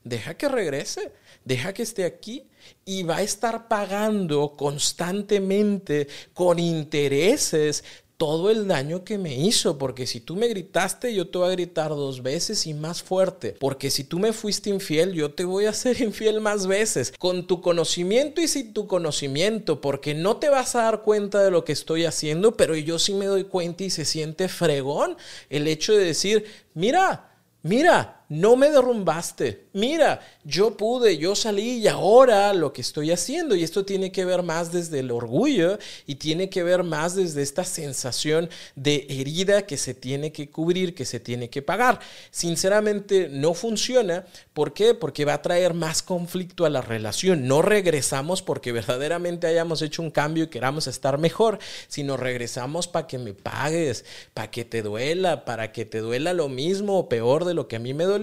Deja 0.04 0.34
que 0.34 0.48
regrese, 0.48 1.12
deja 1.44 1.72
que 1.72 1.82
esté 1.82 2.04
aquí 2.04 2.48
y 2.84 3.02
va 3.02 3.16
a 3.16 3.22
estar 3.22 3.66
pagando 3.66 4.54
constantemente 4.56 6.06
con 6.32 6.60
intereses 6.60 7.82
todo 8.16 8.50
el 8.50 8.66
daño 8.66 9.04
que 9.04 9.18
me 9.18 9.34
hizo, 9.34 9.76
porque 9.76 10.06
si 10.06 10.20
tú 10.20 10.36
me 10.36 10.48
gritaste, 10.48 11.14
yo 11.14 11.28
te 11.28 11.38
voy 11.38 11.48
a 11.48 11.52
gritar 11.52 11.90
dos 11.90 12.22
veces 12.22 12.66
y 12.66 12.72
más 12.72 13.02
fuerte, 13.02 13.56
porque 13.60 13.90
si 13.90 14.04
tú 14.04 14.18
me 14.18 14.32
fuiste 14.32 14.70
infiel, 14.70 15.12
yo 15.12 15.32
te 15.32 15.44
voy 15.44 15.66
a 15.66 15.72
ser 15.72 16.00
infiel 16.00 16.40
más 16.40 16.66
veces, 16.66 17.12
con 17.18 17.46
tu 17.46 17.60
conocimiento 17.60 18.40
y 18.40 18.48
sin 18.48 18.72
tu 18.72 18.86
conocimiento, 18.86 19.80
porque 19.80 20.14
no 20.14 20.38
te 20.38 20.48
vas 20.48 20.74
a 20.74 20.82
dar 20.82 21.02
cuenta 21.02 21.42
de 21.42 21.50
lo 21.50 21.64
que 21.64 21.72
estoy 21.72 22.04
haciendo, 22.04 22.56
pero 22.56 22.74
yo 22.74 22.98
sí 22.98 23.12
me 23.12 23.26
doy 23.26 23.44
cuenta 23.44 23.84
y 23.84 23.90
se 23.90 24.04
siente 24.04 24.48
fregón 24.48 25.16
el 25.50 25.68
hecho 25.68 25.92
de 25.92 26.04
decir, 26.04 26.46
mira, 26.74 27.36
mira, 27.62 28.24
no 28.28 28.56
me 28.56 28.70
derrumbaste. 28.70 29.66
Mira, 29.72 30.20
yo 30.42 30.76
pude, 30.76 31.16
yo 31.16 31.36
salí 31.36 31.78
y 31.78 31.88
ahora 31.88 32.52
lo 32.54 32.72
que 32.72 32.80
estoy 32.80 33.12
haciendo. 33.12 33.54
Y 33.54 33.62
esto 33.62 33.84
tiene 33.84 34.10
que 34.10 34.24
ver 34.24 34.42
más 34.42 34.72
desde 34.72 35.00
el 35.00 35.10
orgullo 35.10 35.78
y 36.06 36.16
tiene 36.16 36.48
que 36.48 36.64
ver 36.64 36.82
más 36.82 37.14
desde 37.14 37.42
esta 37.42 37.64
sensación 37.64 38.50
de 38.74 39.06
herida 39.08 39.62
que 39.62 39.76
se 39.76 39.94
tiene 39.94 40.32
que 40.32 40.50
cubrir, 40.50 40.94
que 40.94 41.04
se 41.04 41.20
tiene 41.20 41.50
que 41.50 41.62
pagar. 41.62 42.00
Sinceramente 42.30 43.28
no 43.30 43.54
funciona. 43.54 44.26
¿Por 44.52 44.72
qué? 44.72 44.94
Porque 44.94 45.24
va 45.24 45.34
a 45.34 45.42
traer 45.42 45.74
más 45.74 46.02
conflicto 46.02 46.64
a 46.64 46.70
la 46.70 46.80
relación. 46.80 47.46
No 47.46 47.62
regresamos 47.62 48.42
porque 48.42 48.72
verdaderamente 48.72 49.46
hayamos 49.46 49.82
hecho 49.82 50.02
un 50.02 50.10
cambio 50.10 50.44
y 50.44 50.48
queramos 50.48 50.88
estar 50.88 51.18
mejor, 51.18 51.58
sino 51.86 52.16
regresamos 52.16 52.88
para 52.88 53.06
que 53.06 53.18
me 53.18 53.34
pagues, 53.34 54.04
para 54.34 54.50
que 54.50 54.64
te 54.64 54.82
duela, 54.82 55.44
para 55.44 55.70
que 55.70 55.84
te 55.84 55.98
duela 55.98 56.32
lo 56.32 56.48
mismo 56.48 56.98
o 56.98 57.08
peor 57.08 57.44
de 57.44 57.54
lo 57.54 57.68
que 57.68 57.76
a 57.76 57.78
mí 57.78 57.94
me 57.94 58.04
duele 58.04 58.15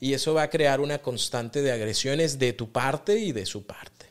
y 0.00 0.14
eso 0.14 0.34
va 0.34 0.42
a 0.42 0.50
crear 0.50 0.80
una 0.80 0.98
constante 0.98 1.62
de 1.62 1.72
agresiones 1.72 2.38
de 2.38 2.52
tu 2.52 2.70
parte 2.70 3.18
y 3.18 3.32
de 3.32 3.46
su 3.46 3.64
parte. 3.64 4.06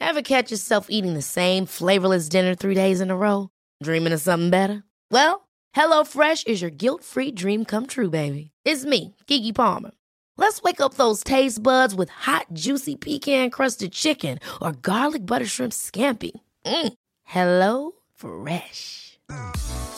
Ever 0.00 0.22
catch 0.22 0.50
yourself 0.50 0.88
eating 0.90 1.14
the 1.14 1.22
same 1.22 1.64
flavorless 1.64 2.28
dinner 2.28 2.54
three 2.54 2.74
days 2.74 3.00
in 3.00 3.10
a 3.10 3.16
row? 3.16 3.48
Dreaming 3.82 4.12
of 4.12 4.20
something 4.20 4.50
better? 4.50 4.82
Well, 5.10 5.48
HelloFresh 5.76 6.46
is 6.46 6.60
your 6.60 6.70
guilt-free 6.70 7.32
dream 7.32 7.64
come 7.64 7.86
true, 7.86 8.10
baby. 8.10 8.50
It's 8.64 8.84
me, 8.84 9.14
Kiki 9.26 9.52
Palmer. 9.52 9.92
Let's 10.36 10.62
wake 10.62 10.80
up 10.80 10.94
those 10.94 11.22
taste 11.22 11.62
buds 11.62 11.94
with 11.94 12.10
hot, 12.10 12.46
juicy 12.52 12.96
pecan-crusted 12.96 13.92
chicken 13.92 14.38
or 14.60 14.72
garlic 14.72 15.24
butter 15.24 15.46
shrimp 15.46 15.72
scampi. 15.72 16.32
Mm. 16.66 16.92
Hello 17.24 17.92
Fresh. 18.14 19.18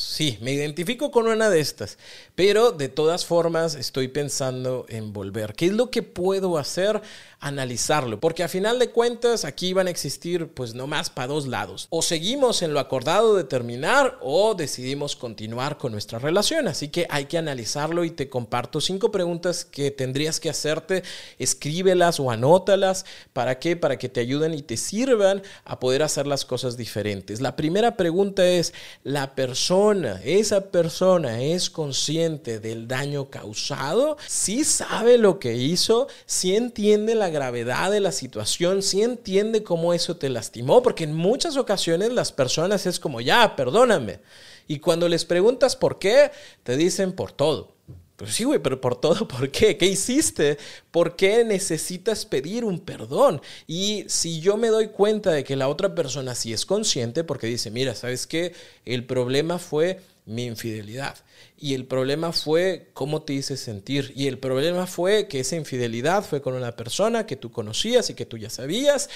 sí, 0.00 0.38
me 0.40 0.52
identifico 0.52 1.10
con 1.10 1.26
una 1.26 1.50
de 1.50 1.60
estas, 1.60 1.98
pero 2.34 2.72
de 2.72 2.88
todas 2.88 3.26
formas 3.26 3.74
estoy 3.74 4.08
pensando 4.08 4.86
en 4.88 5.12
volver. 5.12 5.54
¿Qué 5.54 5.66
es 5.66 5.72
lo 5.72 5.90
que 5.90 6.02
puedo 6.02 6.58
hacer? 6.58 7.02
analizarlo, 7.40 8.20
porque 8.20 8.44
a 8.44 8.48
final 8.48 8.78
de 8.78 8.90
cuentas 8.90 9.46
aquí 9.46 9.72
van 9.72 9.86
a 9.86 9.90
existir 9.90 10.48
pues 10.48 10.74
no 10.74 10.86
más 10.86 11.08
para 11.08 11.28
dos 11.28 11.46
lados. 11.46 11.86
O 11.88 12.02
seguimos 12.02 12.60
en 12.60 12.74
lo 12.74 12.80
acordado 12.80 13.34
de 13.34 13.44
terminar 13.44 14.18
o 14.20 14.54
decidimos 14.54 15.16
continuar 15.16 15.78
con 15.78 15.92
nuestra 15.92 16.18
relación, 16.18 16.68
así 16.68 16.88
que 16.88 17.06
hay 17.08 17.24
que 17.24 17.38
analizarlo 17.38 18.04
y 18.04 18.10
te 18.10 18.28
comparto 18.28 18.82
cinco 18.82 19.10
preguntas 19.10 19.64
que 19.64 19.90
tendrías 19.90 20.38
que 20.38 20.50
hacerte, 20.50 21.02
escríbelas 21.38 22.20
o 22.20 22.30
anótalas, 22.30 23.06
¿para 23.32 23.58
qué? 23.58 23.74
Para 23.74 23.96
que 23.96 24.10
te 24.10 24.20
ayuden 24.20 24.52
y 24.52 24.60
te 24.60 24.76
sirvan 24.76 25.42
a 25.64 25.80
poder 25.80 26.02
hacer 26.02 26.26
las 26.26 26.44
cosas 26.44 26.76
diferentes. 26.76 27.40
La 27.40 27.56
primera 27.56 27.96
pregunta 27.96 28.46
es, 28.46 28.74
¿la 29.02 29.34
persona, 29.34 29.89
esa 29.92 30.70
persona 30.70 31.42
es 31.42 31.68
consciente 31.70 32.60
del 32.60 32.86
daño 32.86 33.28
causado? 33.28 34.16
¿Sí 34.26 34.64
sabe 34.64 35.18
lo 35.18 35.38
que 35.38 35.54
hizo? 35.54 36.06
¿Sí 36.26 36.54
entiende 36.54 37.14
la 37.14 37.28
gravedad 37.28 37.90
de 37.90 38.00
la 38.00 38.12
situación, 38.12 38.82
si 38.82 39.02
entiende 39.02 39.62
cómo 39.62 39.92
eso 39.94 40.16
te 40.16 40.28
lastimó, 40.28 40.82
porque 40.82 41.04
en 41.04 41.14
muchas 41.14 41.56
ocasiones 41.56 42.12
las 42.12 42.32
personas 42.32 42.86
es 42.86 43.00
como, 43.00 43.20
ya, 43.20 43.56
perdóname. 43.56 44.20
Y 44.68 44.78
cuando 44.78 45.08
les 45.08 45.24
preguntas 45.24 45.74
por 45.74 45.98
qué, 45.98 46.30
te 46.62 46.76
dicen 46.76 47.12
por 47.12 47.32
todo. 47.32 47.74
Pues 48.20 48.34
sí, 48.34 48.44
güey, 48.44 48.58
pero 48.58 48.82
por 48.82 49.00
todo, 49.00 49.26
¿por 49.28 49.50
qué? 49.50 49.78
¿Qué 49.78 49.86
hiciste? 49.86 50.58
¿Por 50.90 51.16
qué 51.16 51.42
necesitas 51.42 52.26
pedir 52.26 52.66
un 52.66 52.78
perdón? 52.78 53.40
Y 53.66 54.04
si 54.08 54.40
yo 54.40 54.58
me 54.58 54.68
doy 54.68 54.88
cuenta 54.88 55.30
de 55.30 55.42
que 55.42 55.56
la 55.56 55.68
otra 55.68 55.94
persona 55.94 56.34
sí 56.34 56.52
es 56.52 56.66
consciente, 56.66 57.24
porque 57.24 57.46
dice, 57.46 57.70
mira, 57.70 57.94
¿sabes 57.94 58.26
qué? 58.26 58.52
El 58.84 59.06
problema 59.06 59.58
fue 59.58 60.00
mi 60.26 60.44
infidelidad. 60.44 61.16
Y 61.58 61.72
el 61.72 61.86
problema 61.86 62.32
fue 62.32 62.90
cómo 62.92 63.22
te 63.22 63.32
hice 63.32 63.56
sentir. 63.56 64.12
Y 64.14 64.26
el 64.26 64.36
problema 64.36 64.86
fue 64.86 65.26
que 65.26 65.40
esa 65.40 65.56
infidelidad 65.56 66.22
fue 66.22 66.42
con 66.42 66.52
una 66.52 66.76
persona 66.76 67.24
que 67.24 67.36
tú 67.36 67.50
conocías 67.50 68.10
y 68.10 68.14
que 68.14 68.26
tú 68.26 68.36
ya 68.36 68.50
sabías 68.50 69.08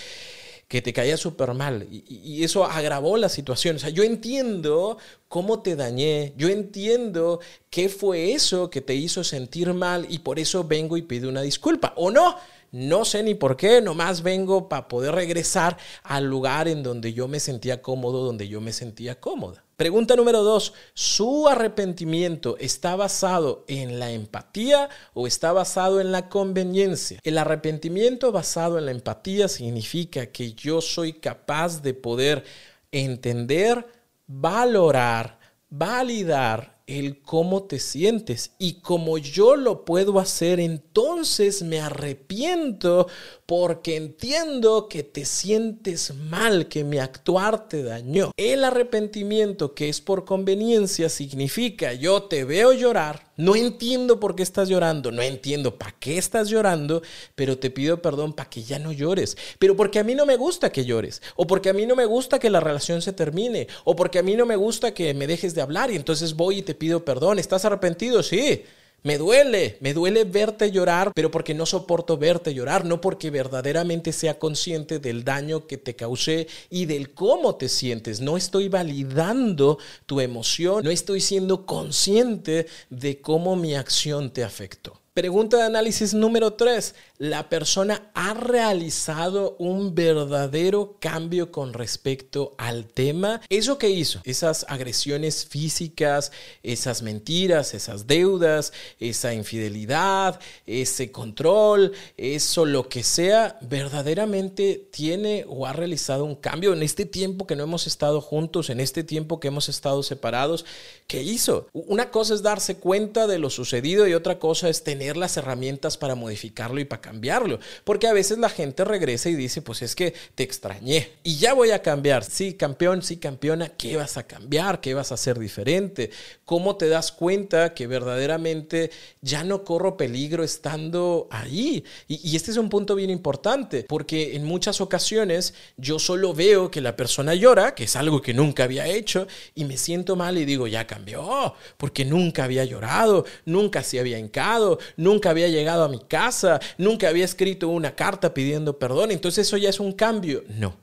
que 0.74 0.82
te 0.82 0.92
caía 0.92 1.16
súper 1.16 1.54
mal. 1.54 1.86
Y, 1.88 2.42
eso 2.42 2.64
agravó 2.64 3.16
la 3.16 3.28
situación. 3.28 3.76
O 3.76 3.78
sea, 3.78 3.90
yo 3.90 4.02
entiendo 4.02 4.98
cómo 5.28 5.62
te 5.62 5.76
dañé. 5.76 6.32
Yo 6.36 6.48
entiendo 6.48 7.38
qué 7.70 7.88
fue 7.88 8.32
eso 8.32 8.70
que 8.70 8.80
te 8.80 8.92
hizo 8.96 9.22
sentir 9.22 9.72
mal 9.72 10.04
y 10.10 10.18
por 10.18 10.40
eso 10.40 10.64
vengo 10.64 10.96
y 10.96 11.02
pido 11.02 11.28
una 11.28 11.42
disculpa. 11.42 11.92
O 11.94 12.10
no, 12.10 12.36
no 12.74 13.04
sé 13.04 13.22
ni 13.22 13.36
por 13.36 13.56
qué, 13.56 13.80
nomás 13.80 14.24
vengo 14.24 14.68
para 14.68 14.88
poder 14.88 15.14
regresar 15.14 15.78
al 16.02 16.24
lugar 16.24 16.66
en 16.66 16.82
donde 16.82 17.12
yo 17.12 17.28
me 17.28 17.38
sentía 17.38 17.80
cómodo, 17.80 18.24
donde 18.24 18.48
yo 18.48 18.60
me 18.60 18.72
sentía 18.72 19.20
cómoda. 19.20 19.64
Pregunta 19.76 20.16
número 20.16 20.42
dos, 20.42 20.72
¿su 20.92 21.46
arrepentimiento 21.46 22.56
está 22.58 22.96
basado 22.96 23.64
en 23.68 24.00
la 24.00 24.10
empatía 24.10 24.88
o 25.12 25.28
está 25.28 25.52
basado 25.52 26.00
en 26.00 26.10
la 26.10 26.28
conveniencia? 26.28 27.20
El 27.22 27.38
arrepentimiento 27.38 28.32
basado 28.32 28.76
en 28.76 28.86
la 28.86 28.90
empatía 28.90 29.46
significa 29.46 30.26
que 30.26 30.54
yo 30.54 30.80
soy 30.80 31.12
capaz 31.12 31.80
de 31.80 31.94
poder 31.94 32.42
entender, 32.90 33.86
valorar, 34.26 35.38
validar 35.70 36.73
el 36.86 37.22
cómo 37.22 37.64
te 37.64 37.78
sientes. 37.78 38.52
Y 38.58 38.80
como 38.80 39.18
yo 39.18 39.56
lo 39.56 39.84
puedo 39.84 40.18
hacer, 40.18 40.60
entonces 40.60 41.62
me 41.62 41.80
arrepiento 41.80 43.06
porque 43.46 43.96
entiendo 43.96 44.88
que 44.88 45.02
te 45.02 45.24
sientes 45.24 46.14
mal, 46.14 46.68
que 46.68 46.84
mi 46.84 46.98
actuar 46.98 47.68
te 47.68 47.82
dañó. 47.82 48.30
El 48.36 48.64
arrepentimiento 48.64 49.74
que 49.74 49.88
es 49.88 50.00
por 50.00 50.24
conveniencia 50.24 51.08
significa 51.08 51.92
yo 51.92 52.22
te 52.22 52.44
veo 52.44 52.72
llorar, 52.72 53.32
no 53.36 53.56
entiendo 53.56 54.20
por 54.20 54.34
qué 54.34 54.42
estás 54.42 54.68
llorando, 54.68 55.10
no 55.10 55.20
entiendo 55.20 55.76
para 55.76 55.92
qué 55.98 56.16
estás 56.16 56.48
llorando, 56.48 57.02
pero 57.34 57.58
te 57.58 57.70
pido 57.70 58.00
perdón 58.00 58.32
para 58.32 58.48
que 58.48 58.62
ya 58.62 58.78
no 58.78 58.92
llores. 58.92 59.36
Pero 59.58 59.76
porque 59.76 59.98
a 59.98 60.04
mí 60.04 60.14
no 60.14 60.24
me 60.24 60.36
gusta 60.36 60.70
que 60.70 60.84
llores, 60.84 61.20
o 61.36 61.46
porque 61.46 61.68
a 61.68 61.74
mí 61.74 61.84
no 61.84 61.96
me 61.96 62.06
gusta 62.06 62.38
que 62.38 62.50
la 62.50 62.60
relación 62.60 63.02
se 63.02 63.12
termine, 63.12 63.68
o 63.84 63.94
porque 63.96 64.20
a 64.20 64.22
mí 64.22 64.36
no 64.36 64.46
me 64.46 64.56
gusta 64.56 64.94
que 64.94 65.12
me 65.14 65.26
dejes 65.26 65.54
de 65.54 65.62
hablar 65.62 65.90
y 65.90 65.96
entonces 65.96 66.34
voy 66.34 66.58
y 66.58 66.62
te 66.62 66.73
pido 66.74 67.04
perdón. 67.04 67.38
¿Estás 67.38 67.64
arrepentido? 67.64 68.22
Sí. 68.22 68.64
Me 69.04 69.18
duele, 69.18 69.76
me 69.80 69.92
duele 69.92 70.24
verte 70.24 70.70
llorar, 70.70 71.12
pero 71.14 71.30
porque 71.30 71.52
no 71.52 71.66
soporto 71.66 72.16
verte 72.16 72.54
llorar, 72.54 72.86
no 72.86 73.02
porque 73.02 73.28
verdaderamente 73.30 74.12
sea 74.12 74.38
consciente 74.38 74.98
del 74.98 75.24
daño 75.24 75.66
que 75.66 75.76
te 75.76 75.94
causé 75.94 76.46
y 76.70 76.86
del 76.86 77.12
cómo 77.12 77.56
te 77.56 77.68
sientes. 77.68 78.22
No 78.22 78.38
estoy 78.38 78.70
validando 78.70 79.78
tu 80.06 80.20
emoción, 80.20 80.82
no 80.82 80.90
estoy 80.90 81.20
siendo 81.20 81.66
consciente 81.66 82.66
de 82.88 83.20
cómo 83.20 83.56
mi 83.56 83.74
acción 83.74 84.32
te 84.32 84.42
afectó. 84.42 85.03
Pregunta 85.14 85.58
de 85.58 85.62
análisis 85.62 86.12
número 86.12 86.54
3. 86.54 86.92
¿La 87.18 87.48
persona 87.48 88.10
ha 88.14 88.34
realizado 88.34 89.54
un 89.60 89.94
verdadero 89.94 90.96
cambio 90.98 91.52
con 91.52 91.72
respecto 91.72 92.56
al 92.58 92.86
tema? 92.86 93.40
¿Eso 93.48 93.78
que 93.78 93.90
hizo? 93.90 94.20
Esas 94.24 94.66
agresiones 94.68 95.46
físicas, 95.46 96.32
esas 96.64 97.02
mentiras, 97.02 97.74
esas 97.74 98.08
deudas, 98.08 98.72
esa 98.98 99.32
infidelidad, 99.32 100.40
ese 100.66 101.12
control, 101.12 101.92
eso 102.16 102.64
lo 102.64 102.88
que 102.88 103.04
sea, 103.04 103.56
verdaderamente 103.60 104.88
tiene 104.90 105.44
o 105.46 105.66
ha 105.66 105.72
realizado 105.72 106.24
un 106.24 106.34
cambio 106.34 106.72
en 106.72 106.82
este 106.82 107.04
tiempo 107.04 107.46
que 107.46 107.54
no 107.54 107.62
hemos 107.62 107.86
estado 107.86 108.20
juntos, 108.20 108.68
en 108.68 108.80
este 108.80 109.04
tiempo 109.04 109.38
que 109.38 109.46
hemos 109.46 109.68
estado 109.68 110.02
separados. 110.02 110.64
¿Qué 111.06 111.22
hizo? 111.22 111.68
Una 111.72 112.10
cosa 112.10 112.34
es 112.34 112.42
darse 112.42 112.78
cuenta 112.78 113.28
de 113.28 113.38
lo 113.38 113.48
sucedido 113.48 114.08
y 114.08 114.14
otra 114.14 114.40
cosa 114.40 114.68
es 114.68 114.82
tener 114.82 115.03
las 115.12 115.36
herramientas 115.36 115.96
para 115.96 116.14
modificarlo 116.14 116.80
y 116.80 116.84
para 116.84 117.02
cambiarlo. 117.02 117.58
Porque 117.84 118.06
a 118.06 118.12
veces 118.12 118.38
la 118.38 118.48
gente 118.48 118.84
regresa 118.84 119.28
y 119.28 119.34
dice, 119.34 119.62
pues 119.62 119.82
es 119.82 119.94
que 119.94 120.14
te 120.34 120.42
extrañé 120.42 121.10
y 121.22 121.36
ya 121.36 121.54
voy 121.54 121.70
a 121.70 121.82
cambiar. 121.82 122.24
Sí, 122.24 122.54
campeón, 122.54 123.02
sí, 123.02 123.18
campeona, 123.18 123.68
¿qué 123.68 123.96
vas 123.96 124.16
a 124.16 124.26
cambiar? 124.26 124.80
¿Qué 124.80 124.94
vas 124.94 125.10
a 125.10 125.14
hacer 125.14 125.38
diferente? 125.38 126.10
¿Cómo 126.44 126.76
te 126.76 126.88
das 126.88 127.12
cuenta 127.12 127.74
que 127.74 127.86
verdaderamente 127.86 128.90
ya 129.20 129.44
no 129.44 129.64
corro 129.64 129.96
peligro 129.96 130.42
estando 130.42 131.28
ahí? 131.30 131.84
Y, 132.08 132.30
y 132.30 132.36
este 132.36 132.50
es 132.50 132.56
un 132.56 132.68
punto 132.68 132.94
bien 132.94 133.10
importante, 133.10 133.84
porque 133.88 134.36
en 134.36 134.44
muchas 134.44 134.80
ocasiones 134.80 135.54
yo 135.76 135.98
solo 135.98 136.34
veo 136.34 136.70
que 136.70 136.80
la 136.80 136.96
persona 136.96 137.34
llora, 137.34 137.74
que 137.74 137.84
es 137.84 137.96
algo 137.96 138.22
que 138.22 138.34
nunca 138.34 138.64
había 138.64 138.86
hecho, 138.86 139.26
y 139.54 139.64
me 139.64 139.76
siento 139.76 140.16
mal 140.16 140.38
y 140.38 140.44
digo, 140.44 140.66
ya 140.66 140.86
cambió, 140.86 141.54
porque 141.76 142.04
nunca 142.04 142.44
había 142.44 142.64
llorado, 142.64 143.24
nunca 143.44 143.82
se 143.82 144.00
había 144.00 144.18
hincado, 144.18 144.78
nunca 144.96 145.30
había 145.30 145.48
llegado 145.48 145.84
a 145.84 145.88
mi 145.88 146.00
casa, 146.00 146.60
nunca 146.78 147.08
había 147.08 147.24
escrito 147.24 147.68
una 147.68 147.94
carta 147.94 148.34
pidiendo 148.34 148.78
perdón, 148.78 149.10
entonces 149.10 149.46
eso 149.46 149.56
ya 149.56 149.70
es 149.70 149.80
un 149.80 149.92
cambio. 149.92 150.44
No, 150.48 150.76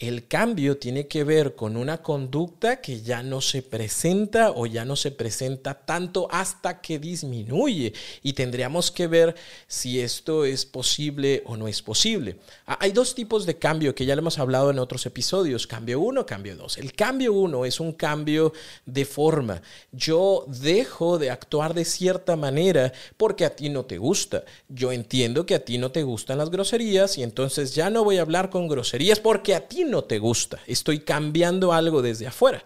el 0.00 0.26
cambio 0.26 0.78
tiene 0.78 1.06
que 1.06 1.24
ver 1.24 1.54
con 1.54 1.76
una 1.76 1.98
conducta 1.98 2.80
que 2.80 3.02
ya 3.02 3.22
no 3.22 3.42
se 3.42 3.60
presenta 3.60 4.50
o 4.50 4.64
ya 4.64 4.86
no 4.86 4.96
se 4.96 5.10
presenta 5.10 5.74
tanto 5.74 6.26
hasta 6.30 6.80
que 6.80 6.98
disminuye 6.98 7.92
y 8.22 8.32
tendríamos 8.32 8.90
que 8.90 9.06
ver 9.06 9.34
si 9.68 10.00
esto 10.00 10.46
es 10.46 10.64
posible 10.64 11.42
o 11.44 11.58
no 11.58 11.68
es 11.68 11.82
posible. 11.82 12.38
Ah, 12.66 12.78
hay 12.80 12.92
dos 12.92 13.14
tipos 13.14 13.44
de 13.44 13.58
cambio 13.58 13.94
que 13.94 14.06
ya 14.06 14.16
lo 14.16 14.22
hemos 14.22 14.38
hablado 14.38 14.70
en 14.70 14.78
otros 14.78 15.04
episodios, 15.04 15.66
cambio 15.66 16.00
uno, 16.00 16.24
cambio 16.24 16.56
dos. 16.56 16.78
El 16.78 16.94
cambio 16.94 17.34
uno 17.34 17.66
es 17.66 17.78
un 17.78 17.92
cambio 17.92 18.54
de 18.86 19.04
forma. 19.04 19.60
Yo 19.92 20.46
dejo 20.48 21.18
de 21.18 21.28
actuar 21.28 21.74
de 21.74 21.84
cierta 21.84 22.36
manera 22.36 22.94
porque 23.18 23.44
a 23.44 23.54
ti 23.54 23.68
no 23.68 23.84
te 23.84 23.98
gusta. 23.98 24.44
Yo 24.70 24.92
entiendo 24.92 25.44
que 25.44 25.56
a 25.56 25.64
ti 25.64 25.76
no 25.76 25.92
te 25.92 26.04
gustan 26.04 26.38
las 26.38 26.48
groserías 26.48 27.18
y 27.18 27.22
entonces 27.22 27.74
ya 27.74 27.90
no 27.90 28.02
voy 28.02 28.16
a 28.16 28.22
hablar 28.22 28.48
con 28.48 28.66
groserías 28.66 29.20
porque 29.20 29.54
a 29.54 29.68
ti 29.68 29.84
no 29.84 29.89
te 30.04 30.18
gusta. 30.18 30.60
Estoy 30.66 31.00
cambiando 31.00 31.72
algo 31.72 32.02
desde 32.02 32.26
afuera. 32.26 32.64